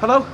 Hello? 0.00 0.26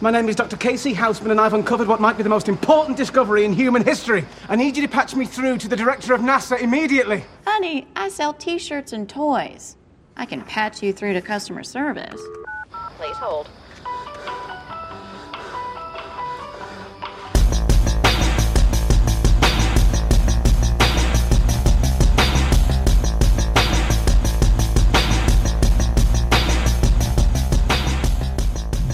My 0.00 0.12
name 0.12 0.28
is 0.28 0.36
Dr. 0.36 0.56
Casey 0.56 0.92
Houseman, 0.92 1.32
and 1.32 1.40
I've 1.40 1.54
uncovered 1.54 1.88
what 1.88 2.00
might 2.00 2.16
be 2.16 2.22
the 2.22 2.28
most 2.28 2.48
important 2.48 2.96
discovery 2.96 3.44
in 3.44 3.52
human 3.52 3.82
history. 3.82 4.24
I 4.48 4.54
need 4.54 4.76
you 4.76 4.82
to 4.82 4.88
patch 4.88 5.16
me 5.16 5.26
through 5.26 5.58
to 5.58 5.68
the 5.68 5.74
director 5.74 6.14
of 6.14 6.20
NASA 6.20 6.60
immediately. 6.60 7.24
Honey, 7.44 7.88
I 7.96 8.08
sell 8.08 8.32
t 8.32 8.58
shirts 8.58 8.92
and 8.92 9.08
toys. 9.08 9.76
I 10.16 10.24
can 10.24 10.40
patch 10.42 10.84
you 10.84 10.92
through 10.92 11.14
to 11.14 11.20
customer 11.20 11.64
service. 11.64 12.20
Please 12.96 13.16
hold. 13.16 13.48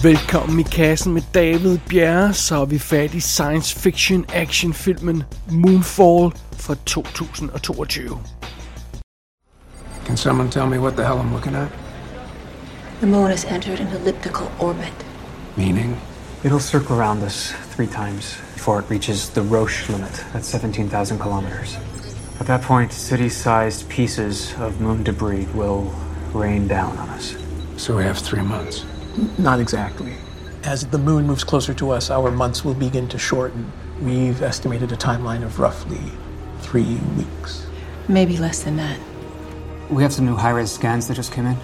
Velkommen 0.03 0.59
i 0.59 0.63
kassen 0.63 1.13
med 1.13 1.21
David 1.33 1.79
Bjerre, 1.89 2.33
så 2.33 2.55
er 2.61 2.65
vi 2.65 2.79
fat 2.79 3.13
i 3.13 3.19
science 3.19 3.79
fiction 3.79 4.25
actionfilmen 4.33 5.23
Moonfall 5.51 6.31
fra 6.57 6.75
2022. 6.85 8.17
Can 10.05 10.17
someone 10.17 10.51
tell 10.51 10.67
me 10.67 10.77
what 10.77 10.93
the 10.93 11.05
hell 11.05 11.19
I'm 11.19 11.33
looking 11.33 11.55
at? 11.55 11.67
The 12.99 13.07
moon 13.07 13.29
has 13.29 13.45
entered 13.45 13.79
an 13.79 13.87
elliptical 13.87 14.47
orbit. 14.59 15.05
Meaning? 15.57 15.97
It'll 16.43 16.59
circle 16.59 16.99
around 16.99 17.23
us 17.23 17.53
three 17.75 17.87
times 17.87 18.37
before 18.53 18.79
it 18.79 18.89
reaches 18.89 19.29
the 19.29 19.41
Roche 19.41 19.89
limit 19.89 20.25
at 20.33 20.43
17,000 20.43 21.19
kilometers. 21.19 21.77
At 22.39 22.47
that 22.47 22.61
point, 22.61 22.91
city-sized 22.91 23.89
pieces 23.89 24.53
of 24.59 24.81
moon 24.81 25.03
debris 25.03 25.47
will 25.55 25.93
rain 26.33 26.67
down 26.67 26.97
on 26.97 27.09
us. 27.09 27.35
So 27.77 27.95
we 27.95 28.03
have 28.03 28.17
three 28.17 28.43
months. 28.43 28.85
Not 29.37 29.59
exactly. 29.59 30.13
As 30.63 30.87
the 30.87 30.97
moon 30.97 31.27
moves 31.27 31.43
closer 31.43 31.73
to 31.73 31.91
us, 31.91 32.09
our 32.09 32.31
months 32.31 32.63
will 32.63 32.73
begin 32.73 33.07
to 33.09 33.19
shorten. 33.19 33.71
We've 34.01 34.41
estimated 34.41 34.91
a 34.91 34.95
timeline 34.95 35.43
of 35.43 35.59
roughly 35.59 36.01
three 36.61 36.97
weeks. 37.17 37.65
Maybe 38.07 38.37
less 38.37 38.63
than 38.63 38.77
that. 38.77 38.99
We 39.89 40.03
have 40.03 40.13
some 40.13 40.25
new 40.25 40.35
high-res 40.35 40.71
scans 40.71 41.07
that 41.07 41.15
just 41.15 41.31
came 41.31 41.45
in. 41.45 41.57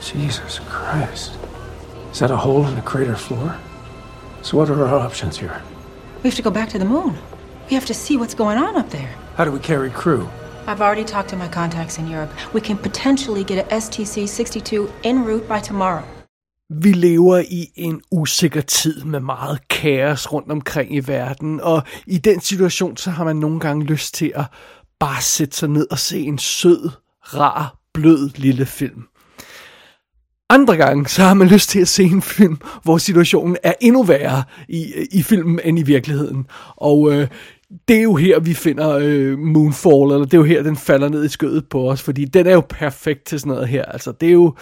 Jesus 0.00 0.58
Christ. 0.68 1.38
Is 2.10 2.18
that 2.18 2.30
a 2.30 2.36
hole 2.36 2.66
in 2.66 2.74
the 2.74 2.82
crater 2.82 3.14
floor? 3.14 3.56
So 4.42 4.56
what 4.56 4.68
are 4.68 4.84
our 4.84 4.98
options 4.98 5.38
here? 5.38 5.62
We 6.22 6.30
have 6.30 6.36
to 6.36 6.42
go 6.42 6.50
back 6.50 6.70
to 6.70 6.78
the 6.78 6.84
moon. 6.84 7.16
We 7.68 7.74
have 7.74 7.86
to 7.86 7.94
see 7.94 8.16
what's 8.16 8.34
going 8.34 8.58
on 8.58 8.76
up 8.76 8.90
there. 8.90 9.14
How 9.36 9.44
do 9.44 9.52
we 9.52 9.60
carry 9.60 9.90
crew? 9.90 10.28
I've 10.66 10.80
already 10.80 11.04
talked 11.04 11.28
to 11.28 11.36
my 11.36 11.48
contacts 11.48 11.98
in 11.98 12.08
Europe. 12.08 12.30
We 12.54 12.60
can 12.60 12.76
potentially 12.76 13.44
get 13.44 13.58
a 13.58 13.80
STC 13.80 14.28
62 14.28 14.88
en 15.02 15.24
route 15.24 15.48
by 15.48 15.60
tomorrow. 15.60 16.02
Vi 16.70 16.92
lever 16.92 17.38
i 17.38 17.70
en 17.76 18.00
usikker 18.10 18.60
tid 18.60 19.04
med 19.04 19.20
meget 19.20 19.68
kaos 19.68 20.32
rundt 20.32 20.50
omkring 20.50 20.94
i 20.94 21.00
verden, 21.00 21.60
og 21.60 21.82
i 22.06 22.18
den 22.18 22.40
situation, 22.40 22.96
så 22.96 23.10
har 23.10 23.24
man 23.24 23.36
nogle 23.36 23.60
gange 23.60 23.84
lyst 23.84 24.14
til 24.14 24.32
at 24.34 24.44
bare 25.00 25.22
sætte 25.22 25.56
sig 25.56 25.68
ned 25.68 25.86
og 25.90 25.98
se 25.98 26.20
en 26.20 26.38
sød, 26.38 26.90
rar, 27.22 27.76
blød 27.94 28.30
lille 28.36 28.66
film. 28.66 29.02
Andre 30.50 30.76
gange, 30.76 31.08
så 31.08 31.22
har 31.22 31.34
man 31.34 31.48
lyst 31.48 31.70
til 31.70 31.80
at 31.80 31.88
se 31.88 32.02
en 32.02 32.22
film, 32.22 32.58
hvor 32.82 32.98
situationen 32.98 33.56
er 33.62 33.72
endnu 33.80 34.02
værre 34.02 34.42
i, 34.68 34.92
i 35.10 35.22
filmen 35.22 35.60
end 35.64 35.78
i 35.78 35.82
virkeligheden. 35.82 36.46
Og 36.76 37.12
øh, 37.12 37.28
det 37.88 37.96
er 37.96 38.02
jo 38.02 38.14
her, 38.14 38.40
vi 38.40 38.54
finder 38.54 38.98
øh, 39.02 39.38
Moonfall, 39.38 40.12
eller 40.12 40.24
det 40.24 40.34
er 40.34 40.38
jo 40.38 40.44
her, 40.44 40.62
den 40.62 40.76
falder 40.76 41.08
ned 41.08 41.24
i 41.24 41.28
skødet 41.28 41.68
på 41.68 41.90
os, 41.90 42.02
fordi 42.02 42.24
den 42.24 42.46
er 42.46 42.52
jo 42.52 42.62
perfekt 42.68 43.24
til 43.24 43.40
sådan 43.40 43.52
noget 43.52 43.68
her. 43.68 43.84
Altså, 43.84 44.12
det 44.12 44.28
er 44.28 44.32
jo 44.32 44.54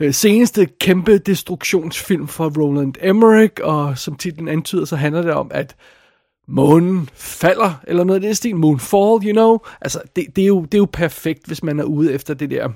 øh, 0.00 0.14
seneste 0.14 0.66
kæmpe 0.80 1.18
destruktionsfilm 1.18 2.28
fra 2.28 2.44
Roland 2.44 2.94
Emmerich, 3.02 3.54
og 3.62 3.98
som 3.98 4.14
titlen 4.14 4.48
antyder, 4.48 4.84
så 4.84 4.96
handler 4.96 5.22
det 5.22 5.32
om, 5.32 5.50
at 5.54 5.76
månen 6.48 7.08
falder, 7.14 7.80
eller 7.86 8.04
noget 8.04 8.22
af 8.22 8.28
det 8.28 8.36
stil, 8.36 8.56
Moonfall, 8.56 9.26
you 9.26 9.32
know. 9.32 9.58
Altså, 9.80 10.00
det, 10.16 10.24
det, 10.36 10.42
er 10.42 10.48
jo, 10.48 10.62
det 10.62 10.74
er 10.74 10.78
jo 10.78 10.88
perfekt, 10.92 11.46
hvis 11.46 11.62
man 11.62 11.80
er 11.80 11.84
ude 11.84 12.12
efter 12.12 12.34
det 12.34 12.50
der 12.50 12.68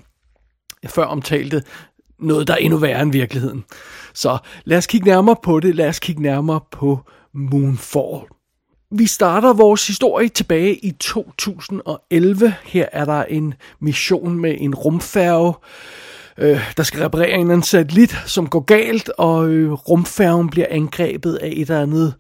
øh, 0.84 0.90
før 0.90 1.04
omtalte 1.04 1.62
noget, 2.18 2.48
der 2.48 2.54
er 2.54 2.58
endnu 2.58 2.78
værre 2.78 3.02
end 3.02 3.12
virkeligheden. 3.12 3.64
Så 4.14 4.38
lad 4.64 4.78
os 4.78 4.86
kigge 4.86 5.06
nærmere 5.06 5.36
på 5.42 5.60
det. 5.60 5.74
Lad 5.74 5.88
os 5.88 5.98
kigge 5.98 6.22
nærmere 6.22 6.60
på 6.70 6.98
Moonfall. 7.34 8.39
Vi 8.92 9.06
starter 9.06 9.52
vores 9.52 9.86
historie 9.86 10.28
tilbage 10.28 10.76
i 10.76 10.90
2011. 10.90 12.54
Her 12.64 12.86
er 12.92 13.04
der 13.04 13.24
en 13.24 13.54
mission 13.80 14.38
med 14.38 14.56
en 14.58 14.74
rumfærge, 14.74 15.54
øh, 16.38 16.72
der 16.76 16.82
skal 16.82 17.00
reparere 17.00 17.30
en 17.30 17.40
eller 17.40 17.52
anden 17.52 17.62
satellit, 17.62 18.16
som 18.26 18.48
går 18.48 18.60
galt, 18.60 19.08
og 19.08 19.48
øh, 19.48 19.72
rumfærgen 19.72 20.50
bliver 20.50 20.66
angrebet 20.70 21.34
af 21.34 21.46
et 21.46 21.60
eller 21.60 21.82
andet 21.82 22.14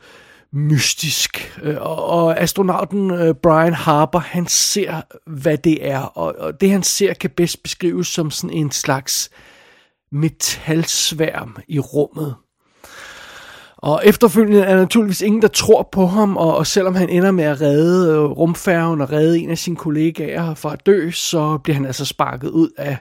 mystisk. 0.52 1.58
Øh, 1.62 1.76
og, 1.80 2.04
og 2.04 2.40
astronauten 2.40 3.10
øh, 3.10 3.34
Brian 3.34 3.74
Harper, 3.74 4.18
han 4.20 4.46
ser, 4.46 5.00
hvad 5.26 5.58
det 5.58 5.86
er, 5.86 6.00
og, 6.00 6.34
og 6.38 6.60
det 6.60 6.70
han 6.70 6.82
ser 6.82 7.14
kan 7.14 7.30
bedst 7.30 7.62
beskrives 7.62 8.08
som 8.08 8.30
sådan 8.30 8.56
en 8.56 8.70
slags 8.70 9.30
metalsværm 10.12 11.56
i 11.68 11.78
rummet. 11.78 12.34
Og 13.82 14.02
efterfølgende 14.04 14.60
er 14.60 14.74
der 14.74 14.80
naturligvis 14.80 15.20
ingen, 15.20 15.42
der 15.42 15.48
tror 15.48 15.88
på 15.92 16.06
ham, 16.06 16.36
og, 16.36 16.56
og 16.56 16.66
selvom 16.66 16.94
han 16.94 17.08
ender 17.08 17.30
med 17.30 17.44
at 17.44 17.60
redde 17.60 18.12
øh, 18.12 18.20
rumfærgen 18.20 19.00
og 19.00 19.12
redde 19.12 19.38
en 19.38 19.50
af 19.50 19.58
sine 19.58 19.76
kollegaer 19.76 20.54
fra 20.54 20.72
at 20.72 20.86
dø, 20.86 21.10
så 21.10 21.58
bliver 21.58 21.74
han 21.74 21.86
altså 21.86 22.04
sparket 22.04 22.48
ud 22.48 22.70
af, 22.76 22.98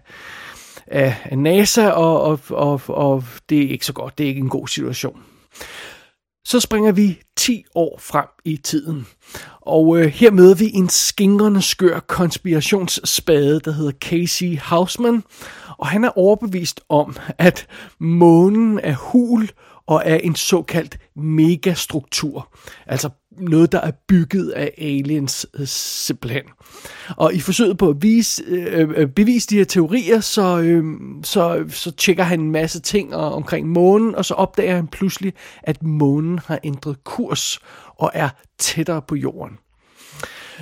af, 0.87 1.15
af 1.23 1.37
NASA, 1.37 1.89
og, 1.89 2.21
og, 2.21 2.39
og, 2.49 2.81
og 2.87 3.23
det 3.49 3.63
er 3.63 3.69
ikke 3.69 3.85
så 3.85 3.93
godt. 3.93 4.17
Det 4.17 4.23
er 4.23 4.27
ikke 4.27 4.41
en 4.41 4.49
god 4.49 4.67
situation. 4.67 5.21
Så 6.45 6.59
springer 6.59 6.91
vi 6.91 7.21
10 7.37 7.65
år 7.75 7.99
frem 8.01 8.25
i 8.45 8.57
tiden. 8.57 9.07
Og 9.61 9.99
øh, 9.99 10.05
her 10.05 10.31
møder 10.31 10.55
vi 10.55 10.71
en 10.73 10.89
skingrende 10.89 11.61
skør 11.61 11.99
konspirationsspade, 11.99 13.59
der 13.59 13.71
hedder 13.71 13.91
Casey 13.91 14.59
Houseman. 14.59 15.23
Og 15.77 15.87
han 15.87 16.03
er 16.03 16.17
overbevist 16.17 16.81
om, 16.89 17.15
at 17.37 17.67
månen 17.99 18.79
er 18.79 18.95
hul 18.95 19.49
og 19.89 20.01
er 20.05 20.15
en 20.15 20.35
såkaldt 20.35 20.97
megastruktur. 21.15 22.55
Altså 22.87 23.09
noget, 23.31 23.71
der 23.71 23.81
er 23.81 23.91
bygget 24.07 24.49
af 24.49 24.73
aliens 24.77 25.47
øh, 25.53 25.67
simpelthen. 25.67 26.43
Og 27.17 27.33
i 27.33 27.39
forsøget 27.39 27.77
på 27.77 27.89
at 27.89 28.01
vise, 28.01 28.43
øh, 28.47 28.89
øh 28.95 29.07
bevise 29.07 29.47
de 29.47 29.57
her 29.57 29.63
teorier, 29.63 30.19
så, 30.19 30.59
øh, 30.59 30.83
så, 31.23 31.65
så 31.69 31.91
tjekker 31.91 32.23
han 32.23 32.39
en 32.39 32.51
masse 32.51 32.79
ting 32.79 33.15
omkring 33.15 33.67
månen, 33.67 34.15
og 34.15 34.25
så 34.25 34.33
opdager 34.33 34.75
han 34.75 34.87
pludselig, 34.87 35.33
at 35.63 35.83
månen 35.83 36.39
har 36.45 36.59
ændret 36.63 37.03
kurs 37.03 37.59
og 37.97 38.11
er 38.13 38.29
tættere 38.57 39.01
på 39.01 39.15
jorden. 39.15 39.57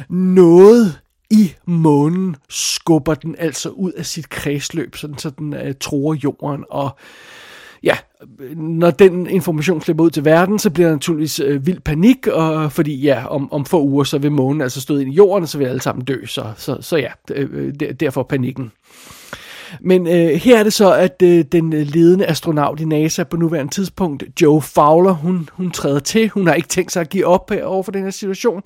Noget 0.10 1.00
i 1.30 1.54
månen 1.66 2.36
skubber 2.50 3.14
den 3.14 3.36
altså 3.40 3.70
ud 3.70 3.92
af 3.92 4.06
sit 4.06 4.30
kredsløb, 4.30 4.96
sådan 4.96 5.18
så 5.18 5.30
den 5.30 5.54
øh, 5.54 5.76
tror 5.80 6.14
jorden, 6.24 6.64
og 6.70 6.98
ja, 7.84 7.98
når 8.56 8.92
den 8.92 9.28
information 9.28 9.82
slipper 9.82 10.04
ud 10.04 10.10
til 10.10 10.26
verden, 10.26 10.60
så 10.60 10.70
bliver 10.70 10.88
der 10.88 10.96
naturligvis 10.96 11.40
øh, 11.40 11.66
vild 11.66 11.80
panik, 11.80 12.28
og, 12.28 12.72
fordi 12.72 13.02
ja, 13.02 13.26
om, 13.28 13.54
om 13.54 13.66
få 13.66 13.84
uger, 13.84 14.04
så 14.04 14.18
vil 14.18 14.32
månen 14.32 14.62
altså 14.62 14.82
støde 14.82 15.02
ind 15.02 15.12
i 15.12 15.16
jorden, 15.16 15.44
og 15.44 15.50
så 15.50 15.58
vil 15.58 15.66
alle 15.66 15.82
sammen 15.82 16.06
dø, 16.06 16.26
så, 16.26 16.46
så, 16.58 16.78
så 16.82 16.98
ja, 16.98 17.12
øh, 17.32 17.74
derfor 18.00 18.24
panikken. 18.24 18.72
Men 19.82 20.08
øh, 20.08 20.30
her 20.30 20.60
er 20.60 20.64
det 20.64 20.74
så, 20.74 20.94
at 20.94 21.22
øh, 21.24 21.46
den 21.52 21.74
øh, 21.74 21.88
ledende 21.88 22.26
astronaut 22.26 22.80
i 22.80 22.86
NASA 22.86 23.24
på 23.24 23.38
nuværende 23.38 23.74
tidspunkt, 23.74 24.24
Joe 24.42 24.62
Fowler, 24.62 25.12
hun, 25.12 25.50
hun 25.54 25.72
træder 25.72 26.00
til. 26.00 26.30
Hun 26.30 26.48
har 26.48 26.54
ikke 26.54 26.68
tænkt 26.68 26.92
sig 26.92 27.02
at 27.02 27.10
give 27.10 27.26
op 27.26 27.52
øh, 27.52 27.60
over 27.64 27.84
for 27.84 27.92
den 27.92 28.04
her 28.04 28.12
situation. 28.12 28.62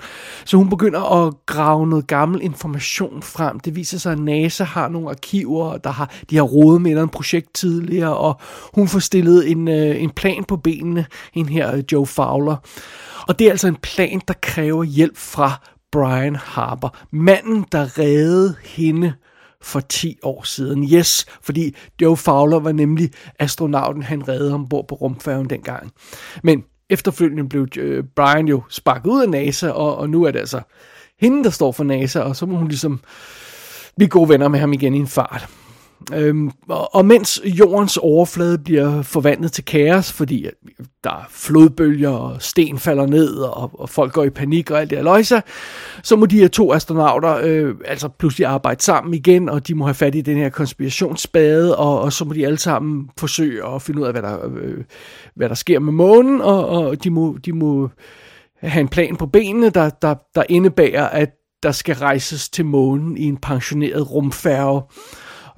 Så 0.45 0.57
hun 0.57 0.69
begynder 0.69 1.25
at 1.27 1.33
grave 1.45 1.87
noget 1.87 2.07
gammel 2.07 2.41
information 2.41 3.21
frem. 3.21 3.59
Det 3.59 3.75
viser 3.75 3.97
sig, 3.97 4.11
at 4.11 4.19
NASA 4.19 4.63
har 4.63 4.89
nogle 4.89 5.09
arkiver, 5.09 5.77
der 5.77 5.89
har, 5.91 6.11
de 6.29 6.35
har 6.35 6.43
rodet 6.43 6.81
med 6.81 7.03
et 7.03 7.11
projekt 7.11 7.53
tidligere, 7.53 8.17
og 8.17 8.39
hun 8.73 8.87
får 8.87 8.99
stillet 8.99 9.51
en, 9.51 9.67
øh, 9.67 10.01
en 10.03 10.09
plan 10.09 10.43
på 10.43 10.57
benene, 10.57 11.05
en 11.33 11.49
her 11.49 11.75
øh, 11.75 11.83
Joe 11.91 12.07
Fowler. 12.07 12.55
Og 13.27 13.39
det 13.39 13.47
er 13.47 13.51
altså 13.51 13.67
en 13.67 13.75
plan, 13.75 14.21
der 14.27 14.33
kræver 14.41 14.83
hjælp 14.83 15.17
fra 15.17 15.61
Brian 15.91 16.35
Harper. 16.35 16.89
Manden, 17.11 17.65
der 17.71 17.99
reddede 17.99 18.55
hende 18.63 19.13
for 19.61 19.79
10 19.79 20.17
år 20.23 20.43
siden. 20.43 20.83
Yes, 20.93 21.25
fordi 21.41 21.75
Joe 22.01 22.17
Fowler 22.17 22.59
var 22.59 22.71
nemlig 22.71 23.11
astronauten, 23.39 24.03
han 24.03 24.27
reddede 24.27 24.53
ombord 24.53 24.87
på 24.87 24.95
rumfærgen 24.95 25.49
dengang. 25.49 25.91
Men 26.43 26.63
efterfølgende 26.89 27.49
blev 27.49 27.67
øh, 27.77 28.03
Brian 28.15 28.47
jo 28.47 28.63
sparket 28.69 29.09
ud 29.09 29.21
af 29.21 29.29
NASA, 29.29 29.69
og, 29.69 29.97
og 29.97 30.09
nu 30.09 30.23
er 30.23 30.31
det 30.31 30.39
altså 30.39 30.61
hende, 31.19 31.43
der 31.43 31.49
står 31.49 31.71
for 31.71 31.83
NASA, 31.83 32.19
og 32.19 32.35
så 32.35 32.45
må 32.45 32.57
hun 32.57 32.67
ligesom 32.67 32.99
blive 33.95 34.09
gode 34.09 34.29
venner 34.29 34.47
med 34.47 34.59
ham 34.59 34.73
igen 34.73 34.95
i 34.95 34.99
en 34.99 35.07
fart. 35.07 35.49
Øhm, 36.13 36.51
og, 36.69 36.95
og 36.95 37.05
mens 37.05 37.41
jordens 37.45 37.97
overflade 37.97 38.57
bliver 38.57 39.01
forvandlet 39.01 39.51
til 39.51 39.65
kaos, 39.65 40.11
fordi 40.11 40.45
øh, 40.45 40.51
der 41.03 41.09
er 41.09 41.23
flodbølger, 41.29 42.09
og 42.09 42.41
sten 42.41 42.79
falder 42.79 43.05
ned, 43.05 43.35
og, 43.35 43.71
og 43.73 43.89
folk 43.89 44.13
går 44.13 44.23
i 44.23 44.29
panik 44.29 44.71
og 44.71 44.79
alt 44.79 44.89
det 44.89 44.97
her 44.97 45.03
løjse, 45.03 45.41
så 46.03 46.15
må 46.15 46.25
de 46.25 46.39
her 46.39 46.47
to 46.47 46.73
astronauter 46.73 47.39
øh, 47.43 47.75
altså 47.85 48.07
pludselig 48.07 48.47
arbejde 48.47 48.83
sammen 48.83 49.13
igen, 49.13 49.49
og 49.49 49.67
de 49.67 49.75
må 49.75 49.85
have 49.85 49.93
fat 49.93 50.15
i 50.15 50.21
den 50.21 50.37
her 50.37 50.49
konspirationsspade, 50.49 51.77
og, 51.77 52.01
og 52.01 52.13
så 52.13 52.25
må 52.25 52.33
de 52.33 52.45
alle 52.45 52.59
sammen 52.59 53.09
forsøge 53.17 53.67
at 53.67 53.81
finde 53.81 54.01
ud 54.01 54.05
af, 54.05 54.13
hvad 54.13 54.21
der, 54.21 54.37
øh, 54.55 54.83
hvad 55.35 55.49
der 55.49 55.55
sker 55.55 55.79
med 55.79 55.93
månen, 55.93 56.41
og, 56.41 56.67
og 56.67 57.03
de, 57.03 57.09
må, 57.09 57.37
de 57.45 57.53
må 57.53 57.89
have 58.61 58.81
en 58.81 58.87
plan 58.87 59.15
på 59.15 59.25
benene, 59.25 59.69
der, 59.69 59.89
der, 59.89 60.15
der 60.35 60.43
indebærer, 60.49 61.09
at 61.09 61.29
der 61.63 61.71
skal 61.71 61.95
rejses 61.95 62.49
til 62.49 62.65
månen 62.65 63.17
i 63.17 63.23
en 63.23 63.37
pensioneret 63.37 64.11
rumfærge. 64.11 64.81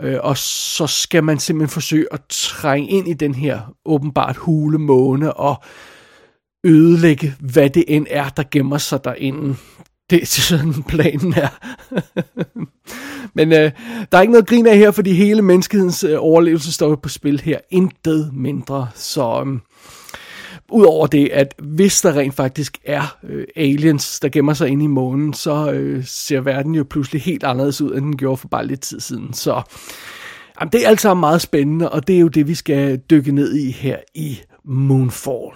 Øh, 0.01 0.19
og 0.23 0.37
så 0.37 0.87
skal 0.87 1.23
man 1.23 1.39
simpelthen 1.39 1.73
forsøge 1.73 2.05
at 2.11 2.21
trænge 2.29 2.89
ind 2.89 3.07
i 3.07 3.13
den 3.13 3.35
her 3.35 3.59
åbenbart 3.85 4.35
hule 4.35 4.77
måne 4.77 5.33
og 5.33 5.63
ødelægge, 6.63 7.35
hvad 7.39 7.69
det 7.69 7.83
end 7.87 8.07
er, 8.09 8.29
der 8.29 8.43
gemmer 8.51 8.77
sig 8.77 9.03
derinde. 9.03 9.55
Det 10.09 10.21
er 10.21 10.25
sådan 10.25 10.83
planen 10.89 11.33
er. 11.33 11.47
Men 13.35 13.51
øh, 13.51 13.71
der 14.11 14.17
er 14.17 14.21
ikke 14.21 14.31
noget 14.31 14.47
grin 14.47 14.67
af 14.67 14.77
her, 14.77 14.91
fordi 14.91 15.13
hele 15.13 15.41
menneskehedens 15.41 16.03
øh, 16.03 16.15
overlevelse 16.19 16.73
står 16.73 16.95
på 16.95 17.09
spil 17.09 17.41
her. 17.41 17.59
Intet 17.69 18.33
mindre. 18.33 18.89
Så 18.95 19.43
øh, 19.47 19.59
Udover 20.71 21.07
det, 21.07 21.29
at 21.29 21.55
hvis 21.57 22.01
der 22.01 22.17
rent 22.17 22.33
faktisk 22.33 22.77
er 22.85 23.17
øh, 23.23 23.45
aliens, 23.55 24.19
der 24.19 24.29
gemmer 24.29 24.53
sig 24.53 24.69
inde 24.69 24.85
i 24.85 24.87
månen, 24.87 25.33
så 25.33 25.71
øh, 25.71 26.05
ser 26.05 26.41
verden 26.41 26.75
jo 26.75 26.83
pludselig 26.89 27.21
helt 27.21 27.43
anderledes 27.43 27.81
ud, 27.81 27.95
end 27.95 28.05
den 28.05 28.17
gjorde 28.17 28.37
for 28.37 28.47
bare 28.47 28.67
lidt 28.67 28.81
tid 28.81 28.99
siden. 28.99 29.33
Så 29.33 29.61
jamen, 30.61 30.71
det 30.71 30.83
er 30.83 30.89
alt 30.89 31.01
sammen 31.01 31.19
meget 31.19 31.41
spændende, 31.41 31.89
og 31.89 32.07
det 32.07 32.15
er 32.15 32.19
jo 32.19 32.27
det, 32.27 32.47
vi 32.47 32.55
skal 32.55 32.97
dykke 32.97 33.31
ned 33.31 33.55
i 33.55 33.71
her 33.71 33.97
i 34.15 34.39
Moonfall. 34.65 35.51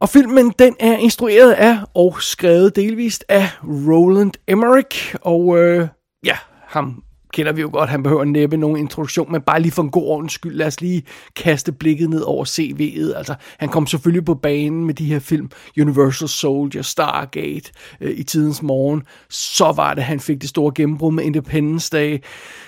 Og 0.00 0.08
filmen, 0.08 0.52
den 0.58 0.76
er 0.80 0.96
instrueret 0.96 1.52
af 1.52 1.78
og 1.94 2.16
skrevet 2.20 2.76
delvist 2.76 3.24
af 3.28 3.48
Roland 3.64 4.32
Emmerich, 4.48 5.14
og 5.20 5.58
øh, 5.58 5.88
ja, 6.24 6.36
ham 6.66 7.02
kender 7.36 7.52
vi 7.52 7.60
jo 7.60 7.70
godt, 7.72 7.90
han 7.90 8.02
behøver 8.02 8.24
næppe 8.24 8.56
nogen 8.56 8.76
introduktion, 8.76 9.32
men 9.32 9.40
bare 9.40 9.60
lige 9.60 9.72
for 9.72 9.82
en 9.82 9.90
god 9.90 10.06
ordens 10.06 10.32
skyld, 10.32 10.54
lad 10.54 10.66
os 10.66 10.80
lige 10.80 11.02
kaste 11.36 11.72
blikket 11.72 12.10
ned 12.10 12.20
over 12.20 12.44
CV'et. 12.44 13.16
Altså, 13.16 13.34
han 13.58 13.68
kom 13.68 13.86
selvfølgelig 13.86 14.24
på 14.24 14.34
banen 14.34 14.84
med 14.84 14.94
de 14.94 15.04
her 15.04 15.18
film, 15.18 15.50
Universal 15.80 16.28
Soldier, 16.28 16.82
Stargate, 16.82 17.72
øh, 18.00 18.18
i 18.18 18.22
tidens 18.22 18.62
morgen. 18.62 19.02
Så 19.30 19.72
var 19.76 19.94
det, 19.94 20.04
han 20.04 20.20
fik 20.20 20.40
det 20.40 20.48
store 20.48 20.72
gennembrud 20.74 21.12
med 21.12 21.24
Independence 21.24 21.90
Day. 21.90 22.18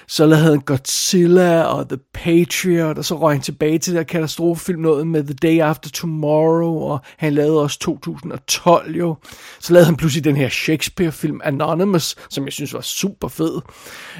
Så 0.08 0.26
lavede 0.26 0.46
han 0.46 0.60
Godzilla 0.60 1.62
og 1.62 1.88
The 1.88 1.98
Patriot, 2.14 2.98
og 2.98 3.04
så 3.04 3.18
røg 3.18 3.34
han 3.34 3.42
tilbage 3.42 3.78
til 3.78 3.94
der 3.94 4.02
katastrofefilm, 4.02 4.80
noget 4.80 5.06
med 5.06 5.24
The 5.24 5.34
Day 5.34 5.60
After 5.60 5.90
Tomorrow, 5.90 6.78
og 6.78 7.00
han 7.16 7.34
lavede 7.34 7.62
også 7.62 7.78
2012 7.78 8.96
jo. 8.96 9.16
Så 9.60 9.72
lavede 9.72 9.86
han 9.86 9.96
pludselig 9.96 10.24
den 10.24 10.36
her 10.36 10.48
Shakespeare-film 10.48 11.40
Anonymous, 11.44 12.16
som 12.30 12.44
jeg 12.44 12.52
synes 12.52 12.74
var 12.74 12.80
super 12.80 13.28
fed. 13.28 13.60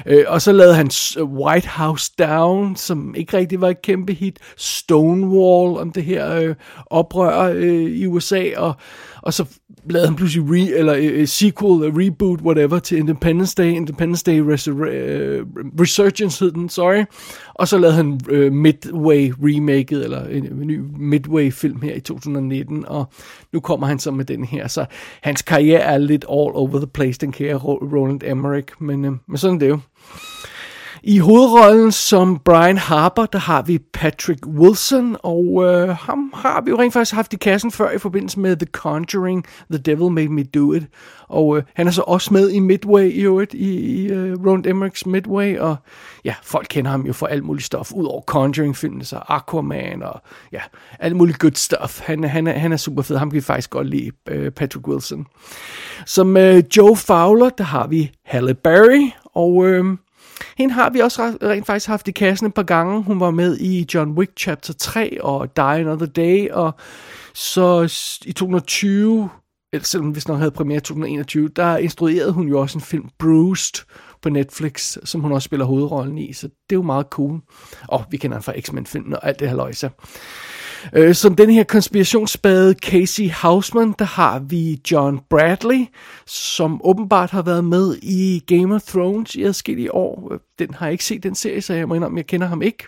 Øh, 0.05 0.25
og 0.27 0.38
så 0.41 0.51
lavede 0.51 0.75
han 0.75 0.89
White 1.17 1.67
House 1.67 2.11
Down, 2.19 2.75
som 2.75 3.15
ikke 3.15 3.37
rigtig 3.37 3.61
var 3.61 3.69
et 3.69 3.81
kæmpe 3.81 4.13
hit. 4.13 4.39
Stonewall 4.57 5.77
om 5.77 5.91
det 5.91 6.03
her 6.03 6.35
øh, 6.35 6.55
oprør 6.85 7.53
øh, 7.55 7.91
i 7.91 8.05
USA, 8.05 8.43
og, 8.57 8.73
og 9.21 9.33
så 9.33 9.45
lavede 9.89 10.07
han 10.07 10.15
pludselig 10.15 10.45
re, 10.51 10.77
eller 10.77 10.93
øh, 10.93 11.21
øh 11.21 11.27
sequel, 11.27 11.83
øh, 11.83 11.95
reboot, 11.95 12.41
whatever, 12.41 12.79
til 12.79 12.97
Independence 12.97 13.55
Day, 13.55 13.71
Independence 13.71 14.23
Day 14.23 14.39
Resur- 14.39 14.89
øh, 14.89 15.45
Resurgence 15.79 16.45
hed 16.45 16.51
den, 16.51 16.69
sorry. 16.69 17.03
Og 17.55 17.67
så 17.67 17.77
lavede 17.77 17.95
han 17.95 18.19
øh, 18.29 18.53
Midway 18.53 19.33
remaket, 19.39 20.03
eller 20.03 20.25
en, 20.25 20.45
en 20.45 20.67
ny 20.67 20.81
Midway 20.99 21.51
film 21.51 21.81
her 21.81 21.95
i 21.95 21.99
2019, 21.99 22.85
og 22.87 23.05
nu 23.53 23.59
kommer 23.59 23.87
han 23.87 23.99
så 23.99 24.11
med 24.11 24.25
den 24.25 24.43
her. 24.43 24.67
Så 24.67 24.85
hans 25.21 25.41
karriere 25.41 25.79
er 25.79 25.97
lidt 25.97 26.25
all 26.29 26.51
over 26.53 26.77
the 26.77 26.87
place, 26.87 27.19
den 27.19 27.31
kære 27.31 27.57
Roland 27.57 28.21
Emmerich, 28.25 28.67
men, 28.79 29.05
øh, 29.05 29.11
men 29.27 29.37
sådan 29.37 29.55
er 29.55 29.59
det 29.59 29.69
jo. 29.69 29.79
I 31.03 31.19
hovedrollen 31.19 31.91
som 31.91 32.39
Brian 32.45 32.77
Harper, 32.77 33.25
der 33.25 33.39
har 33.39 33.61
vi 33.61 33.77
Patrick 33.93 34.47
Wilson, 34.47 35.15
og 35.23 35.63
øh, 35.65 35.89
ham 35.89 36.33
har 36.35 36.61
vi 36.61 36.69
jo 36.69 36.79
rent 36.79 36.93
faktisk 36.93 37.15
haft 37.15 37.33
i 37.33 37.37
kassen 37.37 37.71
før 37.71 37.91
i 37.91 37.97
forbindelse 37.97 38.39
med 38.39 38.55
The 38.55 38.67
Conjuring, 38.71 39.45
The 39.71 39.77
Devil 39.77 40.11
Made 40.11 40.29
Me 40.29 40.43
Do 40.43 40.73
It. 40.73 40.83
Og 41.27 41.57
øh, 41.57 41.63
han 41.73 41.87
er 41.87 41.91
så 41.91 42.01
også 42.01 42.33
med 42.33 42.49
i 42.49 42.59
Midway 42.59 43.11
i 43.11 43.21
øvrigt, 43.21 43.53
i, 43.53 43.79
i 43.79 44.07
øh, 44.07 44.33
uh, 44.33 44.45
Roland 44.45 44.65
Emmerichs 44.65 45.05
Midway, 45.05 45.57
og 45.57 45.75
ja, 46.25 46.35
folk 46.43 46.67
kender 46.69 46.91
ham 46.91 47.01
jo 47.01 47.13
for 47.13 47.27
alt 47.27 47.43
muligt 47.43 47.65
stof, 47.65 47.91
udover 47.91 48.21
Conjuring-filmene, 48.21 49.05
så 49.05 49.19
Aquaman 49.27 50.03
og 50.03 50.21
ja, 50.51 50.61
alt 50.99 51.15
muligt 51.15 51.39
good 51.39 51.55
stuff. 51.55 51.99
Han, 51.99 52.23
han, 52.23 52.47
er, 52.47 52.59
han 52.59 52.71
er 52.71 52.77
super 52.77 53.01
fed, 53.01 53.17
ham 53.17 53.29
kan 53.29 53.35
vi 53.35 53.41
faktisk 53.41 53.69
godt 53.69 53.87
lide, 53.87 54.11
øh, 54.29 54.51
Patrick 54.51 54.87
Wilson. 54.87 55.25
Som 56.05 56.37
øh, 56.37 56.63
Joe 56.77 56.97
Fowler, 56.97 57.49
der 57.49 57.63
har 57.63 57.87
vi 57.87 58.11
Halle 58.25 58.53
Berry, 58.53 59.09
og... 59.25 59.67
Øh, 59.67 59.85
hende 60.57 60.73
har 60.73 60.89
vi 60.89 60.99
også 60.99 61.37
rent 61.43 61.65
faktisk 61.65 61.87
haft 61.87 62.07
i 62.07 62.11
kassen 62.11 62.47
et 62.47 62.53
par 62.53 62.63
gange. 62.63 63.03
Hun 63.03 63.19
var 63.19 63.31
med 63.31 63.57
i 63.57 63.87
John 63.93 64.11
Wick 64.11 64.31
Chapter 64.37 64.73
3 64.73 65.23
og 65.23 65.55
Die 65.55 65.63
Another 65.65 66.05
Day, 66.05 66.49
og 66.49 66.71
så 67.33 67.83
i 68.25 68.31
2020, 68.31 69.29
eller 69.73 69.85
selvom 69.85 70.09
hvis 70.09 70.27
nok 70.27 70.37
havde 70.37 70.51
premiere 70.51 70.77
i 70.77 70.81
2021, 70.81 71.49
der 71.55 71.77
instruerede 71.77 72.31
hun 72.31 72.47
jo 72.47 72.59
også 72.59 72.77
en 72.77 72.81
film, 72.81 73.09
Bruised, 73.19 73.85
på 74.21 74.29
Netflix, 74.29 74.97
som 75.03 75.21
hun 75.21 75.31
også 75.31 75.45
spiller 75.45 75.65
hovedrollen 75.65 76.17
i, 76.17 76.33
så 76.33 76.47
det 76.47 76.75
er 76.75 76.79
jo 76.79 76.81
meget 76.81 77.05
cool. 77.09 77.39
Og 77.87 78.05
vi 78.09 78.17
kender 78.17 78.35
hende 78.35 78.43
fra 78.43 78.59
X-Men-filmen 78.59 79.13
og 79.13 79.27
alt 79.27 79.39
det 79.39 79.49
her 79.49 79.55
løjse. 79.55 79.91
Øh, 80.93 81.15
som 81.15 81.35
den 81.35 81.49
her 81.49 81.63
konspirationsspade 81.63 82.73
Casey 82.73 83.31
Houseman, 83.31 83.95
der 83.99 84.05
har 84.05 84.39
vi 84.39 84.81
John 84.91 85.19
Bradley, 85.29 85.85
som 86.25 86.81
åbenbart 86.83 87.31
har 87.31 87.41
været 87.41 87.65
med 87.65 87.95
i 88.01 88.43
Game 88.47 88.75
of 88.75 88.81
Thrones 88.81 89.35
i 89.35 89.43
adskillige 89.43 89.95
år. 89.95 90.33
Øh, 90.33 90.39
den 90.59 90.73
har 90.73 90.85
jeg 90.85 90.91
ikke 90.91 91.05
set, 91.05 91.23
den 91.23 91.35
serie, 91.35 91.61
så 91.61 91.73
jeg 91.73 91.87
må 91.87 91.95
indrømme, 91.95 92.17
jeg 92.17 92.27
kender 92.27 92.47
ham 92.47 92.61
ikke. 92.61 92.83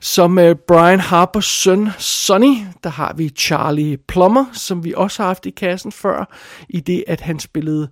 Som 0.00 0.38
uh, 0.38 0.52
Brian 0.68 1.00
Harpers 1.00 1.44
søn 1.44 1.88
Sonny, 1.98 2.56
der 2.84 2.90
har 2.90 3.14
vi 3.16 3.28
Charlie 3.28 3.96
Plummer, 3.96 4.44
som 4.52 4.84
vi 4.84 4.94
også 4.96 5.22
har 5.22 5.26
haft 5.26 5.46
i 5.46 5.50
kassen 5.50 5.92
før, 5.92 6.34
i 6.68 6.80
det 6.80 7.04
at 7.06 7.20
han 7.20 7.40
spillede 7.40 7.88